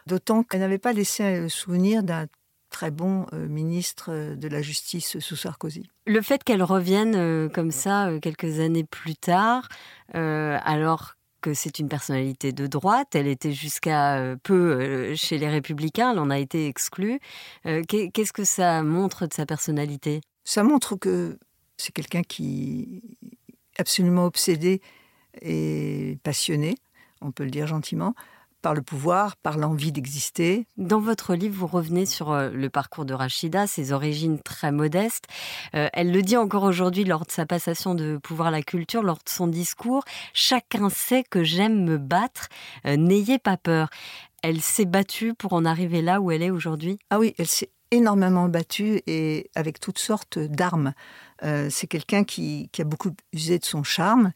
d'autant 0.07 0.43
qu'elle 0.43 0.61
n'avait 0.61 0.77
pas 0.77 0.93
laissé 0.93 1.23
un 1.23 1.49
souvenir 1.49 2.03
d'un 2.03 2.27
très 2.75 2.91
bon 2.91 3.25
euh, 3.31 3.47
ministre 3.47 4.09
euh, 4.09 4.35
de 4.35 4.49
la 4.49 4.61
Justice 4.61 5.19
sous 5.19 5.35
Sarkozy. 5.37 5.89
Le 6.07 6.21
fait 6.21 6.43
qu'elle 6.43 6.61
revienne 6.61 7.15
euh, 7.15 7.47
comme 7.47 7.71
ça 7.71 8.09
quelques 8.21 8.59
années 8.59 8.83
plus 8.83 9.15
tard, 9.15 9.69
alors 10.13 11.13
que 11.41 11.53
c'est 11.53 11.79
une 11.79 11.87
personnalité 11.87 12.51
de 12.51 12.67
droite, 12.67 13.15
elle 13.15 13.27
était 13.27 13.53
jusqu'à 13.53 14.35
peu 14.43 15.13
chez 15.15 15.37
les 15.37 15.47
républicains, 15.47 16.11
elle 16.11 16.19
en 16.19 16.29
a 16.29 16.39
été 16.39 16.67
exclue. 16.67 17.19
Qu'est-ce 17.63 18.33
que 18.33 18.43
ça 18.43 18.81
montre 18.81 19.27
de 19.27 19.33
sa 19.33 19.45
personnalité? 19.45 20.21
Ça 20.43 20.63
montre 20.63 20.95
que 20.95 21.37
c'est 21.77 21.91
quelqu'un 21.91 22.23
qui 22.23 23.01
absolument 23.77 24.25
obsédé 24.25 24.81
et 25.41 26.17
passionné, 26.23 26.75
on 27.21 27.31
peut 27.31 27.43
le 27.43 27.51
dire 27.51 27.67
gentiment, 27.67 28.15
par 28.65 28.73
le 28.73 28.81
pouvoir, 28.81 29.35
par 29.35 29.59
l'envie 29.59 29.91
d'exister. 29.91 30.65
Dans 30.77 30.99
votre 30.99 31.35
livre, 31.35 31.55
vous 31.55 31.67
revenez 31.67 32.07
sur 32.07 32.31
euh, 32.31 32.49
le 32.49 32.67
parcours 32.71 33.05
de 33.05 33.13
Rachida, 33.13 33.67
ses 33.67 33.91
origines 33.91 34.39
très 34.39 34.71
modestes. 34.71 35.25
Euh, 35.75 35.87
elle 35.93 36.11
le 36.11 36.23
dit 36.23 36.35
encore 36.35 36.63
aujourd'hui 36.63 37.03
lors 37.03 37.27
de 37.27 37.31
sa 37.31 37.45
passation 37.45 37.93
de 37.93 38.17
pouvoir 38.17 38.47
à 38.47 38.51
la 38.51 38.63
culture, 38.63 39.03
lors 39.03 39.17
de 39.17 39.29
son 39.29 39.45
discours. 39.45 40.03
Chacun 40.33 40.89
sait 40.89 41.23
que 41.23 41.43
j'aime 41.43 41.83
me 41.83 41.99
battre, 41.99 42.47
euh, 42.87 42.95
n'ayez 42.95 43.37
pas 43.37 43.55
peur. 43.55 43.89
Elle 44.41 44.61
s'est 44.61 44.85
battue 44.85 45.35
pour 45.35 45.53
en 45.53 45.63
arriver 45.63 46.01
là 46.01 46.19
où 46.19 46.31
elle 46.31 46.41
est 46.41 46.49
aujourd'hui? 46.49 46.97
Ah 47.11 47.19
oui, 47.19 47.35
elle 47.37 47.45
s'est 47.45 47.69
énormément 47.91 48.49
battue 48.49 49.01
et 49.05 49.51
avec 49.53 49.79
toutes 49.79 49.99
sortes 49.99 50.39
d'armes. 50.39 50.93
C'est 51.41 51.87
quelqu'un 51.87 52.23
qui, 52.23 52.69
qui 52.71 52.81
a 52.81 52.85
beaucoup 52.85 53.11
usé 53.33 53.59
de 53.59 53.65
son 53.65 53.83
charme 53.83 54.31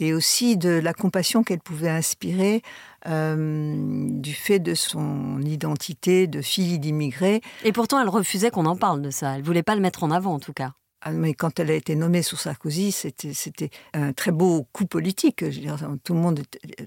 et 0.00 0.12
aussi 0.12 0.56
de 0.56 0.70
la 0.70 0.92
compassion 0.92 1.42
qu'elle 1.42 1.60
pouvait 1.60 1.88
inspirer 1.88 2.62
euh, 3.06 4.06
du 4.10 4.32
fait 4.32 4.58
de 4.58 4.74
son 4.74 5.40
identité 5.42 6.26
de 6.26 6.42
fille 6.42 6.78
d'immigrés. 6.78 7.40
Et 7.64 7.72
pourtant, 7.72 8.00
elle 8.00 8.08
refusait 8.08 8.50
qu'on 8.50 8.66
en 8.66 8.76
parle 8.76 9.02
de 9.02 9.10
ça. 9.10 9.36
Elle 9.36 9.42
voulait 9.42 9.62
pas 9.62 9.74
le 9.74 9.80
mettre 9.80 10.02
en 10.02 10.10
avant, 10.10 10.34
en 10.34 10.40
tout 10.40 10.52
cas. 10.52 10.72
Ah, 11.06 11.10
mais 11.10 11.34
quand 11.34 11.60
elle 11.60 11.70
a 11.70 11.74
été 11.74 11.96
nommée 11.96 12.22
sous 12.22 12.36
Sarkozy, 12.36 12.90
c'était 12.90 13.70
un 13.92 14.14
très 14.14 14.30
beau 14.30 14.66
coup 14.72 14.86
politique. 14.86 15.40
Je 15.40 15.60
veux 15.60 15.66
dire, 15.66 15.76
tout 16.02 16.14
le 16.14 16.20
monde 16.20 16.40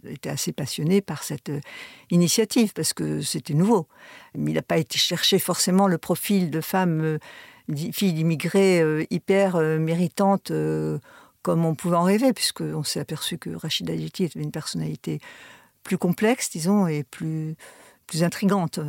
était 0.10 0.30
assez 0.30 0.52
passionné 0.52 1.02
par 1.02 1.22
cette 1.22 1.50
euh, 1.50 1.62
initiative 2.10 2.74
parce 2.74 2.94
que 2.94 3.22
c'était 3.22 3.54
nouveau. 3.54 3.88
Mais 4.34 4.52
il 4.52 4.56
n'a 4.56 4.64
pas 4.64 4.80
été 4.80 4.98
cherché 4.98 5.38
forcément 5.38 5.88
le 5.88 6.00
profil 6.00 6.50
de 6.50 6.62
femme, 6.62 7.02
euh, 7.02 7.20
fille 7.92 8.14
d'immigrés 8.14 9.08
hyper 9.10 9.58
méritante 9.58 10.52
comme 11.42 11.66
on 11.66 11.76
pouvait 11.76 11.96
en 11.96 12.04
rêver, 12.04 12.34
puisqu'on 12.34 12.84
s'est 12.84 13.00
aperçu 13.00 13.38
que 13.38 13.50
Rachida 13.50 13.96
Dati 13.96 14.26
était 14.26 14.40
une 14.40 14.52
personnalité 14.52 15.20
plus 15.84 15.98
complexe, 15.98 16.50
disons, 16.50 16.88
et 16.88 17.04
plus 17.04 17.56
plus 18.08 18.24
intrigante. 18.24 18.80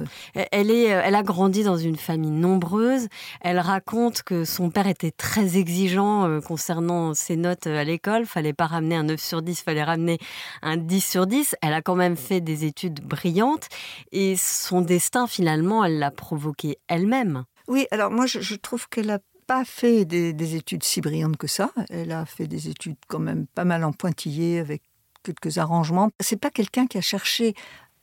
Elle, 0.53 0.71
est, 0.71 0.85
elle 0.85 1.15
a 1.17 1.23
grandi 1.23 1.65
dans 1.65 1.77
une 1.77 1.97
famille 1.97 2.31
nombreuse. 2.31 3.09
Elle 3.41 3.59
raconte 3.59 4.23
que 4.23 4.45
son 4.45 4.71
père 4.71 4.87
était 4.87 5.11
très 5.11 5.57
exigeant 5.57 6.29
euh, 6.29 6.41
concernant 6.41 7.15
ses 7.15 7.37
notes 7.37 7.67
à 7.67 7.83
l'école. 7.83 8.27
Fallait 8.27 8.53
pas 8.53 8.67
ramener 8.67 8.95
un 8.95 9.03
9 9.03 9.21
sur 9.21 9.43
10, 9.43 9.61
fallait 9.63 9.83
ramener 9.83 10.19
un 10.63 10.77
10 10.77 11.01
sur 11.01 11.27
10. 11.27 11.57
Elle 11.61 11.75
a 11.75 11.83
quand 11.83 11.97
même 11.97 12.17
fait 12.17 12.41
des 12.41 12.65
études 12.65 13.01
brillantes 13.01 13.69
et 14.13 14.37
son 14.37 14.81
destin, 14.81 15.27
finalement, 15.27 15.85
elle 15.85 15.99
l'a 15.99 16.13
provoqué 16.13 16.79
elle-même. 16.87 17.45
Oui, 17.69 17.87
alors 17.91 18.11
moi, 18.11 18.27
je, 18.27 18.55
trouve 18.55 18.89
qu'elle 18.89 19.11
a 19.11 19.19
pas 19.47 19.65
fait 19.65 20.05
des, 20.05 20.55
études 20.55 20.83
si 20.83 21.01
brillantes 21.01 21.37
que 21.37 21.47
ça. 21.47 21.71
Elle 21.91 22.13
a 22.13 22.25
fait 22.25 22.47
des 22.47 22.69
études 22.69 22.97
quand 23.09 23.19
même 23.19 23.47
pas 23.47 23.65
mal 23.65 23.85
en 23.85 23.93
pointillé 23.93 24.59
avec 24.59 24.83
quelques 25.23 25.59
arrangements. 25.59 26.11
C'est 26.19 26.41
pas 26.41 26.51
quelqu'un 26.51 26.87
qui 26.87 26.99
a 26.99 27.03
cherché 27.03 27.55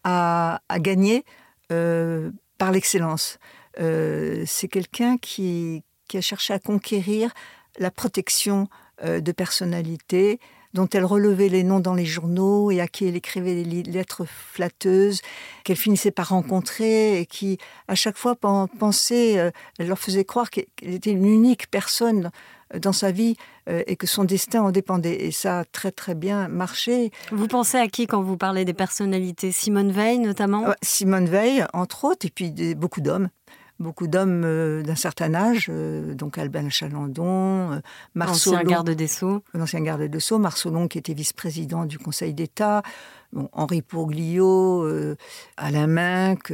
à, 0.03 0.61
gagner 0.79 1.25
euh, 1.71 2.31
par 2.59 2.71
l'excellence. 2.71 3.39
Euh, 3.79 4.43
c'est 4.45 4.67
quelqu'un 4.67 5.17
qui, 5.17 5.83
qui, 6.07 6.17
a 6.17 6.21
cherché 6.21 6.53
à 6.53 6.59
conquérir 6.59 7.33
la 7.79 7.89
protection 7.89 8.69
euh, 9.03 9.19
de 9.19 9.31
personnalités 9.31 10.39
dont 10.75 10.89
elle 10.93 11.05
relevait 11.05 11.47
les 11.47 11.63
noms 11.63 11.79
dans 11.79 11.93
les 11.93 12.05
journaux 12.05 12.69
et 12.69 12.81
à 12.81 12.87
qui 12.87 13.07
elle 13.07 13.15
écrivait 13.15 13.63
des 13.63 13.83
lettres 13.83 14.25
flatteuses 14.25 15.21
qu'elle 15.63 15.77
finissait 15.77 16.11
par 16.11 16.29
rencontrer 16.29 17.19
et 17.19 17.25
qui, 17.25 17.57
à 17.87 17.95
chaque 17.95 18.17
fois, 18.17 18.35
pensait, 18.35 19.39
euh, 19.39 19.51
elle 19.79 19.87
leur 19.87 19.97
faisait 19.97 20.25
croire 20.25 20.49
qu'elle 20.49 20.65
était 20.81 21.11
une 21.11 21.25
unique 21.25 21.71
personne 21.71 22.29
dans 22.77 22.91
sa 22.91 23.11
vie 23.11 23.37
euh, 23.69 23.83
et 23.87 23.95
que 23.95 24.05
son 24.05 24.25
destin 24.25 24.63
en 24.63 24.71
dépendait. 24.71 25.25
Et 25.25 25.31
ça 25.31 25.59
a 25.59 25.63
très 25.63 25.91
très 25.91 26.13
bien 26.13 26.49
marché. 26.49 27.11
Vous 27.31 27.47
pensez 27.47 27.77
à 27.77 27.87
qui 27.87 28.05
quand 28.05 28.21
vous 28.21 28.35
parlez 28.35 28.65
des 28.65 28.73
personnalités? 28.73 29.53
Simone 29.53 29.93
Veil 29.93 30.19
notamment? 30.19 30.65
Simone 30.81 31.27
Veil, 31.27 31.65
entre 31.71 32.03
autres, 32.03 32.25
et 32.25 32.29
puis 32.29 32.51
beaucoup 32.75 32.99
d'hommes 32.99 33.29
beaucoup 33.79 34.07
d'hommes 34.07 34.43
euh, 34.45 34.83
d'un 34.83 34.95
certain 34.95 35.33
âge, 35.33 35.67
euh, 35.69 36.13
donc 36.13 36.37
Albin 36.37 36.69
Chalandon, 36.69 37.73
euh, 37.73 37.79
Marceau, 38.13 38.57
garde 38.63 38.91
des 38.91 39.07
Sceaux, 39.07 39.43
l'ancien 39.53 39.81
garde 39.81 40.03
des 40.03 40.19
Sceaux, 40.19 40.39
Marceau 40.39 40.87
qui 40.87 40.97
était 40.97 41.13
vice-président 41.13 41.85
du 41.85 41.99
Conseil 41.99 42.33
d'État, 42.33 42.83
bon, 43.33 43.49
Henri 43.51 43.81
Pourglio, 43.81 44.87
Alain 45.57 45.87
Minck, 45.87 46.53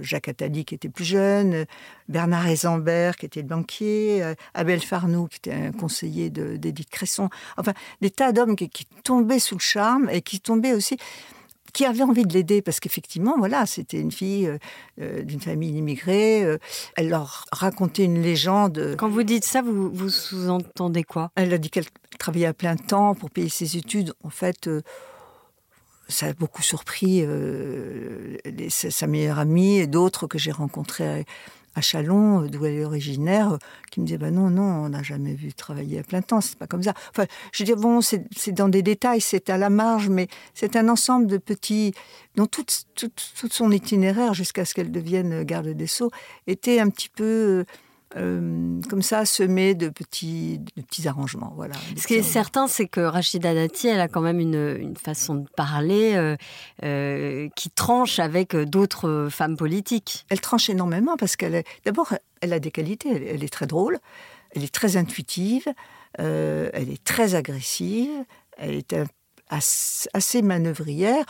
Jacques 0.00 0.28
Attali 0.28 0.64
qui 0.64 0.74
était 0.74 0.88
plus 0.88 1.04
jeune, 1.04 1.66
Bernard 2.08 2.46
Eisenberg 2.46 3.16
qui 3.16 3.26
était 3.26 3.42
banquier, 3.42 4.34
Abel 4.54 4.80
Farnoux 4.80 5.28
qui 5.28 5.38
était 5.38 5.52
un 5.52 5.72
conseiller 5.72 6.30
d'Édith 6.30 6.90
Cresson, 6.90 7.28
enfin 7.56 7.72
des 8.00 8.10
tas 8.10 8.32
d'hommes 8.32 8.56
qui, 8.56 8.68
qui 8.68 8.86
tombaient 9.04 9.38
sous 9.38 9.56
le 9.56 9.60
charme 9.60 10.08
et 10.10 10.22
qui 10.22 10.40
tombaient 10.40 10.74
aussi 10.74 10.96
qui 11.72 11.84
avait 11.84 12.02
envie 12.02 12.24
de 12.24 12.32
l'aider 12.32 12.62
parce 12.62 12.80
qu'effectivement, 12.80 13.36
voilà, 13.38 13.66
c'était 13.66 13.98
une 13.98 14.12
fille 14.12 14.46
euh, 14.46 14.58
euh, 15.00 15.22
d'une 15.22 15.40
famille 15.40 15.76
immigrée. 15.76 16.44
Euh, 16.44 16.58
elle 16.96 17.08
leur 17.08 17.46
racontait 17.52 18.04
une 18.04 18.20
légende. 18.22 18.94
Quand 18.98 19.08
vous 19.08 19.22
dites 19.22 19.44
ça, 19.44 19.62
vous, 19.62 19.90
vous 19.90 20.10
sous-entendez 20.10 21.04
quoi? 21.04 21.30
Elle 21.34 21.52
a 21.52 21.58
dit 21.58 21.70
qu'elle 21.70 21.86
travaillait 22.18 22.46
à 22.46 22.54
plein 22.54 22.76
temps 22.76 23.14
pour 23.14 23.30
payer 23.30 23.48
ses 23.48 23.76
études. 23.76 24.12
En 24.22 24.30
fait, 24.30 24.68
ça 26.08 26.26
a 26.26 26.32
beaucoup 26.34 26.62
surpris 26.62 27.24
sa 28.68 29.06
meilleure 29.06 29.38
amie 29.38 29.78
et 29.78 29.86
d'autres 29.86 30.26
que 30.26 30.38
j'ai 30.38 30.52
rencontrés 30.52 31.24
à 31.74 31.80
Chalon, 31.80 32.42
euh, 32.42 32.48
d'où 32.48 32.64
elle 32.64 32.74
est 32.74 32.84
originaire, 32.84 33.52
euh, 33.52 33.58
qui 33.90 34.00
me 34.00 34.06
disait 34.06 34.18
bah 34.18 34.30
non, 34.30 34.50
non, 34.50 34.62
on 34.62 34.88
n'a 34.88 35.02
jamais 35.02 35.34
vu 35.34 35.52
travailler 35.52 35.98
à 36.00 36.02
plein 36.02 36.22
temps, 36.22 36.40
c'est 36.40 36.58
pas 36.58 36.66
comme 36.66 36.82
ça. 36.82 36.94
Enfin, 37.10 37.26
je 37.52 37.64
dis 37.64 37.74
bon, 37.74 38.00
c'est 38.00 38.52
dans 38.52 38.68
des 38.68 38.82
détails, 38.82 39.20
c'est 39.20 39.50
à 39.50 39.58
la 39.58 39.70
marge, 39.70 40.08
mais 40.08 40.28
c'est 40.54 40.76
un 40.76 40.88
ensemble 40.88 41.26
de 41.26 41.38
petits, 41.38 41.92
dont 42.36 42.46
tout, 42.46 42.64
tout, 42.94 43.10
son 43.50 43.70
itinéraire 43.70 44.34
jusqu'à 44.34 44.64
ce 44.64 44.74
qu'elle 44.74 44.90
devienne 44.90 45.44
garde 45.44 45.68
des 45.68 45.86
Sceaux 45.86 46.10
était 46.46 46.80
un 46.80 46.88
petit 46.88 47.08
peu 47.08 47.64
euh, 48.16 48.80
comme 48.88 49.02
ça, 49.02 49.24
semé 49.24 49.74
de 49.74 49.88
petits, 49.88 50.58
de 50.76 50.82
petits 50.82 51.08
arrangements. 51.08 51.52
Voilà, 51.56 51.74
Ce 51.96 52.06
qui 52.06 52.14
est 52.14 52.22
certain, 52.22 52.66
c'est 52.66 52.86
que 52.86 53.00
Rachida 53.00 53.54
Dati, 53.54 53.88
elle 53.88 54.00
a 54.00 54.08
quand 54.08 54.20
même 54.20 54.40
une, 54.40 54.76
une 54.78 54.96
façon 54.96 55.36
de 55.36 55.48
parler 55.56 56.14
euh, 56.14 56.36
euh, 56.82 57.48
qui 57.56 57.70
tranche 57.70 58.18
avec 58.18 58.54
d'autres 58.54 59.28
femmes 59.30 59.56
politiques. 59.56 60.26
Elle 60.28 60.40
tranche 60.40 60.68
énormément 60.68 61.16
parce 61.16 61.36
qu'elle. 61.36 61.64
D'abord, 61.84 62.14
elle 62.40 62.52
a 62.52 62.58
des 62.58 62.70
qualités. 62.70 63.30
Elle, 63.30 63.44
est 63.44 63.52
très 63.52 63.66
drôle, 63.66 63.98
elle 64.54 64.64
est 64.64 64.74
très 64.74 64.96
intuitive, 64.96 65.66
elle 66.18 66.90
est 66.90 67.02
très 67.04 67.34
agressive, 67.34 68.10
elle 68.58 68.74
est 68.74 68.96
assez 69.48 70.42
manœuvrière 70.42 71.24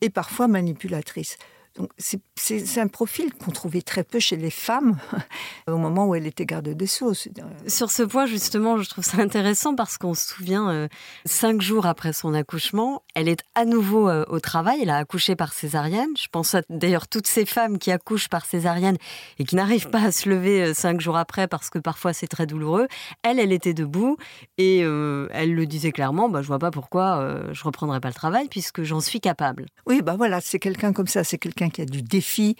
et 0.00 0.10
parfois 0.10 0.48
manipulatrice. 0.48 1.36
Donc 1.76 1.90
c'est 1.96 2.78
un 2.78 2.86
profil 2.86 3.32
qu'on 3.34 3.50
trouvait 3.50 3.82
très 3.82 4.04
peu 4.04 4.20
chez 4.20 4.36
les 4.36 4.50
femmes 4.50 4.96
au 5.66 5.76
moment 5.76 6.06
où 6.06 6.14
elle 6.14 6.26
était 6.26 6.46
garde 6.46 6.68
des 6.68 6.86
Sceaux. 6.86 7.12
Euh, 7.12 7.42
Sur 7.66 7.90
ce 7.90 8.04
point, 8.04 8.26
justement, 8.26 8.78
je 8.78 8.88
trouve 8.88 9.02
ça 9.02 9.18
intéressant 9.20 9.74
parce 9.74 9.98
qu'on 9.98 10.14
se 10.14 10.28
souvient, 10.28 10.70
euh, 10.70 10.88
cinq 11.24 11.60
jours 11.60 11.86
après 11.86 12.12
son 12.12 12.32
accouchement, 12.32 13.02
elle 13.16 13.28
est 13.28 13.42
à 13.56 13.64
nouveau 13.64 14.08
euh, 14.08 14.24
au 14.28 14.38
travail. 14.38 14.78
Elle 14.82 14.90
a 14.90 14.98
accouché 14.98 15.34
par 15.34 15.52
césarienne. 15.52 16.10
Je 16.16 16.28
pense 16.30 16.54
à 16.54 16.62
d'ailleurs 16.68 17.08
toutes 17.08 17.26
ces 17.26 17.44
femmes 17.44 17.78
qui 17.78 17.90
accouchent 17.90 18.28
par 18.28 18.46
césarienne 18.46 18.96
et 19.40 19.44
qui 19.44 19.56
n'arrivent 19.56 19.90
pas 19.90 20.02
à 20.02 20.12
se 20.12 20.28
lever 20.28 20.74
cinq 20.74 21.00
jours 21.00 21.16
après 21.16 21.48
parce 21.48 21.70
que 21.70 21.80
parfois 21.80 22.12
c'est 22.12 22.28
très 22.28 22.46
douloureux. 22.46 22.86
Elle, 23.24 23.40
elle 23.40 23.52
était 23.52 23.74
debout 23.74 24.16
et 24.58 24.78
elle 24.78 25.54
le 25.54 25.66
disait 25.66 25.92
clairement. 25.92 26.28
Bah, 26.28 26.42
je 26.42 26.46
vois 26.46 26.58
pas 26.58 26.70
pourquoi 26.70 27.36
je 27.52 27.64
reprendrai 27.64 28.00
pas 28.00 28.08
le 28.08 28.14
travail 28.14 28.48
puisque 28.48 28.82
j'en 28.82 29.00
suis 29.00 29.20
capable. 29.20 29.66
Oui, 29.86 30.02
bah 30.02 30.14
voilà, 30.16 30.40
c'est 30.40 30.58
quelqu'un 30.58 30.92
comme 30.92 31.06
ça. 31.06 31.24
C'est 31.24 31.38
quelqu'un 31.38 31.63
qui 31.70 31.82
a 31.82 31.86
du 31.86 32.02
défi. 32.02 32.56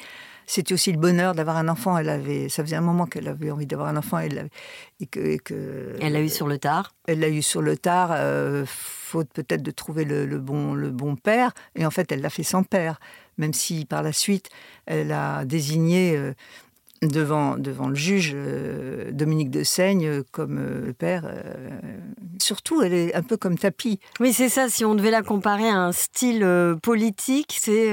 C'était 0.46 0.74
aussi 0.74 0.92
le 0.92 0.98
bonheur 0.98 1.34
d'avoir 1.34 1.56
un 1.56 1.68
enfant. 1.68 1.96
Elle 1.96 2.08
avait, 2.08 2.48
ça 2.48 2.62
faisait 2.62 2.76
un 2.76 2.82
moment 2.82 3.06
qu'elle 3.06 3.28
avait 3.28 3.50
envie 3.50 3.66
d'avoir 3.66 3.88
un 3.88 3.96
enfant. 3.96 4.18
Elle 4.18 4.48
et 5.00 5.06
que, 5.06 5.96
elle 6.00 6.12
l'a 6.12 6.20
eu 6.20 6.28
sur 6.28 6.46
le 6.46 6.58
tard. 6.58 6.94
Elle 7.06 7.20
l'a 7.20 7.28
eu 7.28 7.42
sur 7.42 7.62
le 7.62 7.76
tard, 7.76 8.10
euh, 8.12 8.64
faute 8.66 9.28
peut-être 9.32 9.62
de 9.62 9.70
trouver 9.70 10.04
le, 10.04 10.26
bon, 10.38 10.74
le 10.74 10.90
bon 10.90 11.16
père. 11.16 11.52
Et 11.74 11.86
en 11.86 11.90
fait, 11.90 12.12
elle 12.12 12.20
l'a 12.20 12.30
fait 12.30 12.42
sans 12.42 12.62
père, 12.62 13.00
même 13.38 13.52
si 13.52 13.86
par 13.86 14.02
la 14.02 14.12
suite, 14.12 14.48
elle 14.86 15.12
a 15.12 15.44
désigné 15.44 16.16
euh, 16.16 16.34
devant, 17.06 17.56
devant 17.56 17.88
le 17.88 17.94
juge 17.94 18.32
euh, 18.34 19.10
Dominique 19.12 19.50
de 19.50 19.62
Seigne 19.64 20.22
comme 20.32 20.58
euh, 20.58 20.86
le 20.86 20.92
père. 20.92 21.24
Euh, 21.26 21.70
surtout, 22.40 22.82
elle 22.82 22.94
est 22.94 23.14
un 23.14 23.22
peu 23.22 23.36
comme 23.36 23.58
Tapi. 23.58 24.00
Oui, 24.20 24.32
c'est 24.32 24.48
ça. 24.48 24.68
Si 24.68 24.84
on 24.84 24.94
devait 24.94 25.10
la 25.10 25.22
comparer 25.22 25.68
à 25.68 25.76
un 25.76 25.92
style 25.92 26.46
politique, 26.82 27.56
c'est 27.60 27.92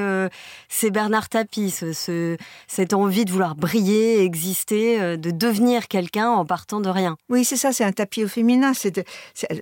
c'est 0.68 0.91
Bernard 0.91 1.30
Tapie, 1.30 1.72
ce, 1.72 2.38
cette 2.68 2.94
envie 2.94 3.25
de 3.25 3.32
vouloir 3.32 3.56
briller, 3.56 4.24
exister, 4.24 5.18
de 5.18 5.32
devenir 5.32 5.88
quelqu'un 5.88 6.30
en 6.30 6.46
partant 6.46 6.82
de 6.82 6.89
rien. 6.89 7.18
Oui, 7.30 7.46
c'est 7.46 7.58
ça. 7.58 7.72
C'est 7.72 7.84
un 7.84 7.91
tapis 7.91 8.24
au 8.24 8.27
féminin. 8.27 8.74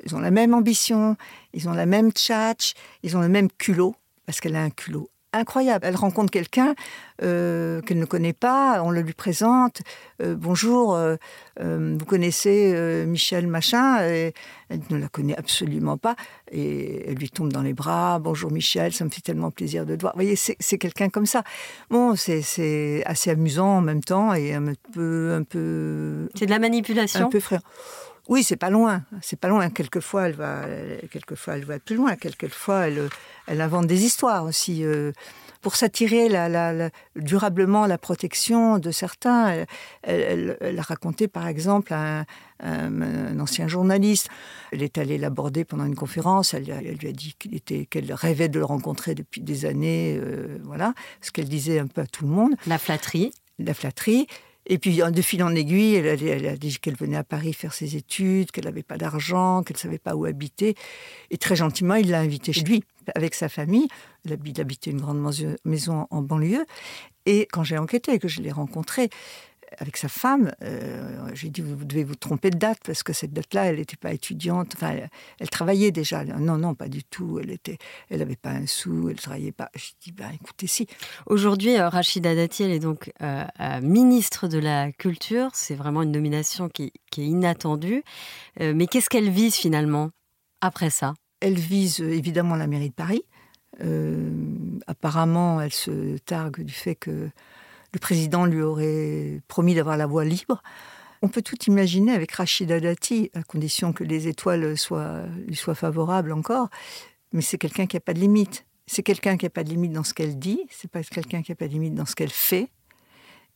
ils 0.06 0.16
ont 0.16 0.20
la 0.20 0.32
même 0.32 0.54
ambition, 0.54 1.18
ils 1.54 1.68
ont 1.68 1.74
la 1.74 1.86
même 1.86 2.12
tchatch, 2.12 2.74
ils 3.04 3.18
ont 3.18 3.22
le 3.22 3.30
même 3.30 3.50
culot, 3.52 3.96
parce 4.26 4.40
qu'elle 4.40 4.56
a 4.56 4.62
un 4.62 4.70
culot 4.70 5.10
incroyable. 5.34 5.86
Elle 5.86 5.96
rencontre 5.96 6.32
quelqu'un 6.32 6.76
euh, 7.22 7.82
qu'elle 7.82 8.00
ne 8.00 8.06
connaît 8.06 8.34
pas, 8.34 8.82
on 8.84 8.92
le 8.92 9.02
lui 9.02 9.14
présente. 9.14 9.82
Euh, 10.22 10.36
bonjour, 10.36 10.96
euh, 10.96 11.18
vous 11.60 12.06
connaissez 12.06 12.74
Michel 13.06 13.48
Machin 13.48 14.02
et 14.08 14.34
Elle 14.70 14.82
ne 14.90 14.98
la 14.98 15.08
connaît 15.08 15.38
absolument 15.38 15.98
pas 15.98 16.16
et 16.52 17.10
elle 17.10 17.16
lui 17.16 17.30
tombe 17.30 17.52
dans 17.52 17.62
les 17.62 17.74
bras. 17.74 18.20
Bonjour 18.20 18.52
Michel, 18.52 18.94
ça 18.94 19.06
me 19.06 19.10
fait 19.10 19.22
tellement 19.22 19.52
plaisir 19.52 19.86
de 19.86 19.96
te 19.96 20.02
voir. 20.02 20.14
Vous 20.14 20.22
voyez, 20.22 20.36
c'est 20.36 20.78
quelqu'un 20.78 21.10
comme 21.10 21.26
ça. 21.26 21.44
Bon, 21.90 22.16
c'est 22.16 23.04
assez 23.06 23.30
amusant 23.30 23.78
en 23.78 23.82
même 23.82 24.04
temps 24.04 24.34
et 24.34 24.54
un 24.54 24.74
peu. 24.94 25.34
Un 25.34 25.44
peu 25.44 26.30
c'est 26.36 26.46
de 26.46 26.52
la 26.52 26.60
manipulation 26.60 27.26
Un 27.26 27.30
peu 27.30 27.40
frère. 27.40 27.62
Oui, 28.30 28.44
c'est 28.44 28.58
pas 28.58 28.70
loin. 28.70 29.04
C'est 29.22 29.40
pas 29.40 29.48
loin. 29.48 29.70
Quelquefois, 29.72 30.28
elle 30.28 30.36
va, 30.36 30.66
quelquefois, 31.12 31.58
elle 31.58 31.66
va 31.66 31.80
plus 31.80 31.96
loin. 31.96 32.16
Quelquefois, 32.16 32.88
elle, 32.88 33.10
elle 33.48 33.60
invente 33.60 33.88
des 33.88 34.06
histoires 34.06 34.46
aussi 34.46 34.86
pour 35.62 35.76
s'attirer 35.76 36.30
la, 36.30 36.92
durablement 37.16 37.88
la 37.88 37.98
protection 37.98 38.78
de 38.78 38.92
certains. 38.92 39.66
Elle, 40.04 40.58
a 40.62 40.82
raconté 40.82 41.28
par 41.28 41.48
exemple 41.48 41.92
à 41.92 42.26
un, 42.60 43.40
ancien 43.40 43.68
journaliste. 43.68 44.30
Elle 44.72 44.84
est 44.84 45.00
allée 45.00 45.18
l'aborder 45.18 45.66
pendant 45.66 45.86
une 45.86 45.96
conférence. 45.96 46.54
Elle, 46.54 46.66
lui 47.02 47.08
a 47.08 47.12
dit 47.12 47.36
qu'elle 47.90 48.14
rêvait 48.14 48.50
de 48.50 48.60
le 48.60 48.66
rencontrer 48.66 49.16
depuis 49.16 49.42
des 49.42 49.66
années. 49.66 50.20
Euh, 50.22 50.60
voilà, 50.64 50.94
ce 51.22 51.32
qu'elle 51.32 51.50
disait 51.50 51.80
un 51.80 51.88
peu 51.88 52.02
à 52.02 52.06
tout 52.06 52.26
le 52.26 52.32
monde. 52.32 52.54
La 52.68 52.78
flatterie. 52.78 53.34
La 53.58 53.74
flatterie. 53.74 54.28
Et 54.72 54.78
puis, 54.78 55.02
de 55.04 55.22
fil 55.24 55.44
en 55.44 55.56
aiguille, 55.56 55.96
elle, 55.96 56.48
a 56.48 56.56
dit 56.56 56.78
qu'elle 56.78 56.96
venait 56.96 57.18
à 57.18 57.24
Paris 57.24 57.54
faire 57.54 57.74
ses 57.74 57.96
études, 57.96 58.52
qu'elle 58.52 58.66
n'avait 58.66 58.84
pas 58.84 58.98
d'argent, 58.98 59.64
qu'elle 59.64 59.76
ne 59.76 59.80
savait 59.80 59.98
pas 59.98 60.16
où 60.16 60.26
habiter. 60.26 60.76
Et 61.32 61.38
très 61.38 61.56
gentiment, 61.56 61.96
il 61.96 62.12
l'a 62.12 62.20
invitée 62.20 62.54
chez 62.54 62.64
lui, 62.64 62.84
avec 63.16 63.34
sa 63.34 63.50
famille. 63.50 63.88
Il 64.26 64.62
habitait 64.62 64.92
une 64.92 65.02
grande 65.02 65.28
maison 65.66 66.08
en 66.12 66.22
banlieue. 66.22 66.66
Et 67.26 67.48
quand 67.52 67.64
j'ai 67.64 67.80
enquêté, 67.80 68.20
que 68.20 68.28
je 68.28 68.42
l'ai 68.42 68.52
rencontré, 68.52 69.10
avec 69.78 69.98
sa 69.98 70.10
femme, 70.10 70.52
euh, 70.64 71.30
j'ai 71.34 71.50
dit 71.50 71.62
vous 71.62 71.86
devez 71.86 72.04
vous 72.04 72.16
tromper 72.16 72.50
de 72.50 72.58
date 72.58 72.80
parce 72.86 73.04
que 73.04 73.14
cette 73.14 73.34
date-là, 73.34 73.66
elle 73.66 73.78
n'était 73.78 73.98
pas 73.98 74.14
étudiante. 74.14 74.74
Enfin, 74.76 74.96
elle, 75.40 75.50
travaillait 75.50 75.92
déjà. 75.92 76.24
Non, 76.26 76.58
non, 76.58 76.76
pas 76.76 76.88
du 76.88 77.04
tout. 77.04 77.40
Elle 77.42 77.52
était, 77.52 77.78
elle 78.10 78.20
n'avait 78.20 78.36
pas 78.36 78.52
un 78.52 78.66
sou, 78.66 79.10
elle 79.10 79.18
travaillait 79.18 79.52
pas. 79.52 79.70
J'ai 79.76 79.94
dit 80.02 80.12
ben 80.12 80.32
écoutez 80.34 80.68
si. 80.68 80.88
Aujourd'hui, 81.26 81.78
euh, 81.78 81.90
Rachida 81.90 82.36
Dati, 82.36 82.64
elle 82.64 82.72
est 82.72 82.80
donc 82.80 83.12
euh, 83.22 83.46
ministre 83.82 84.48
de 84.48 84.60
la 84.60 84.92
culture. 84.92 85.50
C'est 85.54 85.76
vraiment 85.76 86.02
une 86.02 86.12
nomination 86.12 86.70
qui, 86.70 86.92
qui 87.12 87.22
est 87.22 87.28
inattendue. 87.28 88.04
mais 88.60 88.88
qu'est-ce 88.88 89.10
qu'elle 89.10 89.30
vise 89.30 89.56
finalement 89.56 90.10
après 90.62 90.90
ça? 90.90 91.14
Elle 91.42 91.58
vise 91.58 92.02
évidemment 92.02 92.56
la 92.56 92.68
mairie 92.68 92.90
de 92.90 92.94
Paris. 92.94 93.24
apparemment, 94.88 95.62
elle 95.62 95.74
se 95.74 96.18
targue 96.20 96.64
du 96.64 96.74
fait 96.74 96.96
que 96.96 97.30
le 97.94 98.00
président 98.00 98.46
lui 98.46 98.62
aurait 98.62 99.42
promis 99.48 99.76
d'avoir 99.76 99.98
la 99.98 100.06
voie 100.06 100.26
libre. 100.26 100.62
On 101.22 101.28
peut 101.28 101.42
tout 101.42 101.58
imaginer 101.68 102.14
avec 102.14 102.32
Rachida 102.32 102.80
Dati, 102.80 103.30
à 103.34 103.44
condition 103.44 103.92
que 103.92 104.04
les 104.04 104.28
étoiles 104.28 104.76
lui 105.48 105.56
soient 105.56 105.76
favorables 105.76 106.32
encore. 106.32 106.70
Mais 107.34 107.42
c'est 107.42 107.58
quelqu'un 107.58 107.88
qui 107.88 107.96
n'a 107.96 108.02
pas 108.02 108.14
de 108.14 108.20
limite. 108.20 108.66
C'est 108.88 109.04
quelqu'un 109.04 109.38
qui 109.38 109.46
n'a 109.46 109.50
pas 109.50 109.64
de 109.64 109.70
limite 109.70 109.92
dans 109.92 110.04
ce 110.04 110.14
qu'elle 110.14 110.40
dit, 110.40 110.62
c'est 110.72 110.90
pas 110.90 111.04
quelqu'un 111.04 111.44
qui 111.44 111.52
n'a 111.52 111.56
pas 111.56 111.68
de 111.68 111.74
limite 111.74 111.94
dans 111.94 112.08
ce 112.08 112.16
qu'elle 112.16 112.32
fait, 112.32 112.72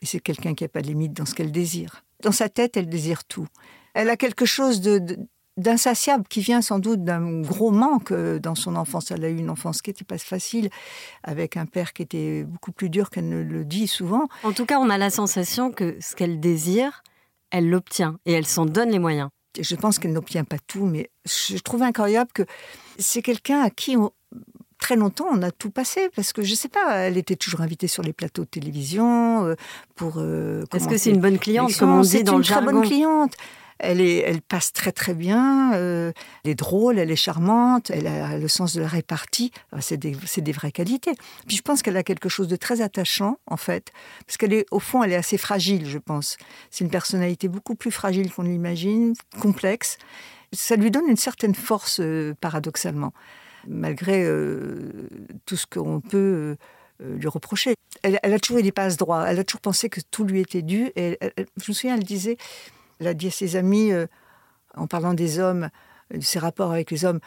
et 0.02 0.06
c'est 0.06 0.20
quelqu'un 0.20 0.54
qui 0.54 0.63
n'a 0.63 0.68
pas 0.68 0.82
de 0.82 0.88
limite 0.88 1.13
dans 1.13 1.25
ce 1.25 1.34
qu'elle 1.34 1.52
désire. 1.52 2.06
Dans 2.22 2.32
sa 2.32 2.50
tête, 2.50 2.78
elle 2.78 2.88
désire 2.88 3.24
tout. 3.24 3.48
Elle 3.96 4.10
a 4.10 4.18
quelque 4.18 4.46
chose 4.46 4.80
de, 4.80 5.18
d'insatiable 5.58 6.26
qui 6.28 6.42
vient 6.42 6.62
sans 6.62 6.80
doute 6.80 7.04
d'un 7.04 7.42
gros 7.42 7.72
manque 7.72 8.12
euh, 8.12 8.40
dans 8.40 8.56
son 8.56 8.76
enfance. 8.76 9.12
Elle 9.12 9.24
a 9.26 9.30
eu 9.30 9.38
une 9.38 9.50
enfance 9.50 9.82
qui 9.82 9.90
n'était 9.90 10.04
pas 10.04 10.18
facile, 10.18 10.70
avec 11.24 11.58
un 11.58 11.66
père 11.66 11.94
qui 11.94 12.02
était 12.02 12.44
beaucoup 12.44 12.72
plus 12.72 12.90
dur 12.90 13.10
qu'elle 13.10 13.30
ne 13.30 13.44
le 13.44 13.64
dit 13.66 13.88
souvent. 13.88 14.28
En 14.44 14.52
tout 14.52 14.66
cas, 14.66 14.80
on 14.80 14.90
a 14.90 14.98
la 14.98 15.10
sensation 15.10 15.72
que 15.72 15.98
ce 16.00 16.16
qu'elle 16.16 16.40
désire, 16.40 17.04
elle 17.52 17.70
l'obtient 17.70 18.18
et 18.26 18.34
elle 18.34 18.48
s'en 18.48 18.66
donne 18.66 18.90
les 18.90 19.00
moyens. 19.00 19.30
Je 19.60 19.76
pense 19.76 20.00
qu'elle 20.00 20.14
n'obtient 20.14 20.46
pas 20.46 20.58
tout, 20.66 20.86
mais 20.86 21.12
je 21.26 21.58
trouve 21.60 21.84
incroyable 21.84 22.32
que 22.34 22.44
c'est 22.98 23.22
quelqu'un 23.22 23.62
à 23.62 23.70
qui 23.70 23.96
très 24.84 24.98
longtemps, 24.98 25.28
on 25.32 25.42
a 25.42 25.52
tout 25.52 25.72
passé 25.72 26.10
parce 26.13 26.34
que 26.34 26.42
je 26.42 26.54
sais 26.56 26.68
pas, 26.68 26.98
elle 26.98 27.18
était 27.18 27.38
toujours 27.38 27.62
invitée 27.62 27.88
sur 27.88 28.04
les 28.04 28.12
plateaux 28.12 28.44
de 28.44 28.50
télévision 28.50 29.46
euh, 29.46 29.56
pour. 29.96 30.16
Euh, 30.18 30.66
Est-ce 30.74 30.90
que 30.90 30.98
c'est 30.98 31.12
une 31.12 31.22
bonne 31.22 31.40
cliente, 31.40 31.74
comme 31.78 31.94
on 31.94 32.02
dit 32.02 32.24
dans 32.24 32.38
le 32.38 32.44
jargon 32.44 32.66
C'est 32.66 32.70
une 32.70 32.72
très 32.74 32.74
bonne 32.74 32.88
cliente. 32.90 33.34
Elle, 33.80 34.02
est, 34.02 34.18
elle 34.20 34.42
passe 34.42 34.72
très 34.72 34.92
très 34.92 35.13
bien, 35.13 35.74
euh, 35.74 36.12
elle 36.44 36.52
est 36.52 36.56
drôle, 36.56 37.00
elle 37.00 37.12
est 37.12 37.18
charmante, 37.18 37.90
elle 37.90 38.08
a 38.08 38.38
le 38.38 38.48
sens 38.48 38.76
de 38.76 38.82
la 38.82 38.88
répartie, 38.88 39.52
ah, 39.72 39.82
c'est 39.82 39.98
des, 39.98 40.15
des, 40.38 40.52
vraies 40.52 40.72
qualités. 40.72 41.13
Puis 41.48 41.58
je 41.58 41.62
pense 41.62 41.82
qu'elle 41.82 41.98
a 41.98 42.04
quelque 42.04 42.30
chose 42.30 42.48
de 42.48 42.56
très 42.56 42.82
attachant, 42.82 43.39
en 43.48 43.58
fait, 43.58 43.91
parce 44.26 44.38
qu'elle 44.38 44.54
est, 44.54 44.65
au 44.72 44.80
fond, 44.80 45.04
elle 45.04 45.12
est 45.12 45.17
assez 45.17 45.38
fragile, 45.38 45.88
je 45.89 45.98
pense. 45.98 46.38
C'est 46.69 46.86
une 46.86 46.91
personnalité 46.91 47.48
beaucoup 47.48 47.76
plus 47.76 47.91
fragile 47.91 48.32
qu'on 48.32 48.43
l'imagine, 48.43 49.15
complexe. 49.41 49.98
Ça 50.54 50.76
lui 50.76 50.91
donne 50.91 51.10
une 51.10 51.17
certaine 51.17 51.56
force, 51.56 52.00
euh, 52.00 52.36
paradoxalement, 52.39 53.12
malgré 53.67 54.23
euh, 54.23 55.08
tout 55.45 55.58
ce 55.58 55.65
qu'on 55.65 56.02
peut 56.02 56.56
lui 56.99 57.28
reprocher. 57.28 57.76
Elle, 58.04 58.17
a 58.21 58.39
toujours 58.39 58.60
eu 58.60 58.63
des 58.63 58.71
passes 58.71 58.95
droits, 58.97 59.26
elle 59.28 59.39
a 59.39 59.43
toujours 59.43 59.62
pensé 59.62 59.89
que 59.89 59.99
tout 60.12 60.23
lui 60.23 60.39
était 60.39 60.62
dû. 60.62 60.91
Et 60.95 61.17
je 61.38 61.71
me 61.71 61.73
souviens, 61.73 61.95
elle 61.95 62.04
disait 62.04 62.38
elle 63.04 63.08
a 63.08 63.13
dit 63.13 63.28
à 63.28 63.32
ses 63.32 63.56
amis, 63.58 63.91
euh, 63.91 64.08
en 64.76 64.88
parlant 64.88 65.13
des 65.13 65.39
hommes, 65.39 65.69
de 66.13 66.21
ses 66.21 66.39
rapports 66.39 66.71
avec 66.71 66.89
les 66.89 67.06
hommes, 67.06 67.19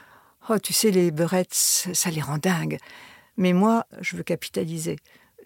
Oh, 0.48 0.58
tu 0.58 0.72
sais, 0.72 0.90
les 0.90 1.10
beurettes, 1.10 1.52
ça 1.52 2.10
les 2.10 2.20
rend 2.20 2.38
dingues. 2.38 2.78
Mais 3.36 3.52
moi, 3.52 3.84
je 4.00 4.16
veux 4.16 4.22
capitaliser. 4.22 4.96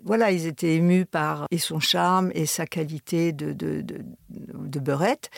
Voilà, 0.04 0.30
ils 0.30 0.46
étaient 0.46 0.74
émus 0.74 1.06
par 1.06 1.46
et 1.50 1.58
son 1.58 1.80
charme 1.80 2.30
et 2.34 2.46
sa 2.46 2.66
qualité 2.66 3.32
de, 3.32 3.52
de, 3.52 4.78
beurette, 4.78 5.30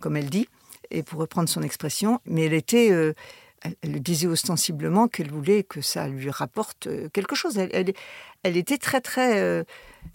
comme 0.00 0.16
elle 0.16 0.30
dit, 0.30 0.48
et 0.90 1.02
pour 1.02 1.20
reprendre 1.20 1.48
son 1.48 1.62
expression. 1.62 2.20
Mais 2.24 2.46
elle 2.46 2.54
était. 2.54 2.90
Euh, 2.90 3.12
elle, 3.82 4.02
disait 4.02 4.26
ostensiblement 4.26 5.08
qu'elle 5.08 5.30
voulait 5.30 5.62
que 5.62 5.80
ça 5.80 6.08
lui 6.08 6.30
rapporte 6.30 6.86
euh, 6.86 7.08
quelque 7.12 7.34
chose. 7.34 7.58
Elle, 7.58 7.70
elle, 7.72 7.92
elle 8.42 8.56
était 8.56 8.78
très, 8.78 9.00
très, 9.00 9.64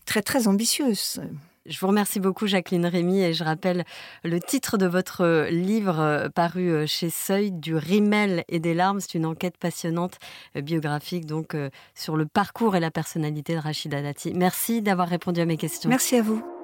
très, 0.06 0.22
très 0.22 0.48
ambitieuse. 0.48 1.22
Je 1.68 1.80
vous 1.80 1.88
remercie 1.88 2.20
beaucoup, 2.20 2.48
Jacqueline 2.48 2.86
Rémy, 2.86 3.22
et 3.22 3.34
je 3.34 3.44
rappelle 3.44 3.84
le 4.24 4.40
titre 4.40 4.78
de 4.78 4.86
votre 4.86 5.48
livre 5.50 6.00
euh, 6.00 6.30
paru 6.30 6.70
euh, 6.72 6.86
chez 6.88 7.10
Seuil, 7.10 7.52
Du 7.52 7.76
rimel 7.76 8.46
et 8.48 8.60
des 8.60 8.74
larmes. 8.74 9.02
C'est 9.02 9.16
une 9.16 9.26
enquête 9.26 9.58
passionnante, 9.58 10.18
euh, 10.56 10.62
biographique, 10.62 11.26
donc 11.26 11.56
sur 11.94 12.16
le 12.16 12.26
parcours 12.26 12.76
et 12.76 12.80
la 12.80 12.92
personnalité 12.92 13.56
de 13.56 13.60
Rachida 13.60 14.02
Dati. 14.02 14.34
Merci 14.34 14.82
d'avoir 14.82 15.10
répondu 15.10 15.42
à 15.42 15.46
mes 15.46 15.58
questions. 15.58 15.90
Merci 15.90 16.16
à 16.16 16.22
vous. 16.22 16.57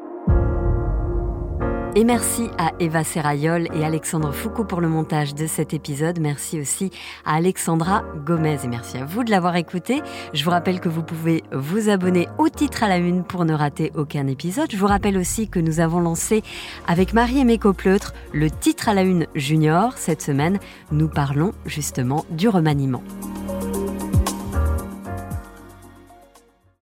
Et 1.95 2.05
merci 2.05 2.49
à 2.57 2.71
Eva 2.79 3.03
Serrayol 3.03 3.67
et 3.75 3.85
Alexandre 3.85 4.31
Foucault 4.31 4.63
pour 4.63 4.81
le 4.81 4.87
montage 4.87 5.35
de 5.35 5.45
cet 5.45 5.75
épisode. 5.75 6.19
Merci 6.19 6.59
aussi 6.59 6.89
à 7.23 7.35
Alexandra 7.35 8.03
Gomez 8.25 8.57
et 8.63 8.67
merci 8.67 8.97
à 8.97 9.05
vous 9.05 9.23
de 9.23 9.29
l'avoir 9.29 9.55
écouté. 9.57 10.01
Je 10.33 10.43
vous 10.43 10.49
rappelle 10.49 10.79
que 10.79 10.89
vous 10.89 11.03
pouvez 11.03 11.43
vous 11.51 11.89
abonner 11.89 12.27
au 12.39 12.49
titre 12.49 12.81
à 12.81 12.87
la 12.87 12.97
une 12.97 13.23
pour 13.23 13.45
ne 13.45 13.53
rater 13.53 13.91
aucun 13.95 14.25
épisode. 14.25 14.71
Je 14.71 14.77
vous 14.77 14.87
rappelle 14.87 15.19
aussi 15.19 15.47
que 15.47 15.59
nous 15.59 15.79
avons 15.79 15.99
lancé 15.99 16.41
avec 16.87 17.13
Marie-Aimée 17.13 17.59
Copleutre 17.59 18.13
le 18.33 18.49
titre 18.49 18.89
à 18.89 18.95
la 18.95 19.03
une 19.03 19.27
junior. 19.35 19.93
Cette 19.95 20.23
semaine, 20.23 20.57
nous 20.91 21.09
parlons 21.09 21.51
justement 21.67 22.25
du 22.31 22.49
remaniement. 22.49 23.03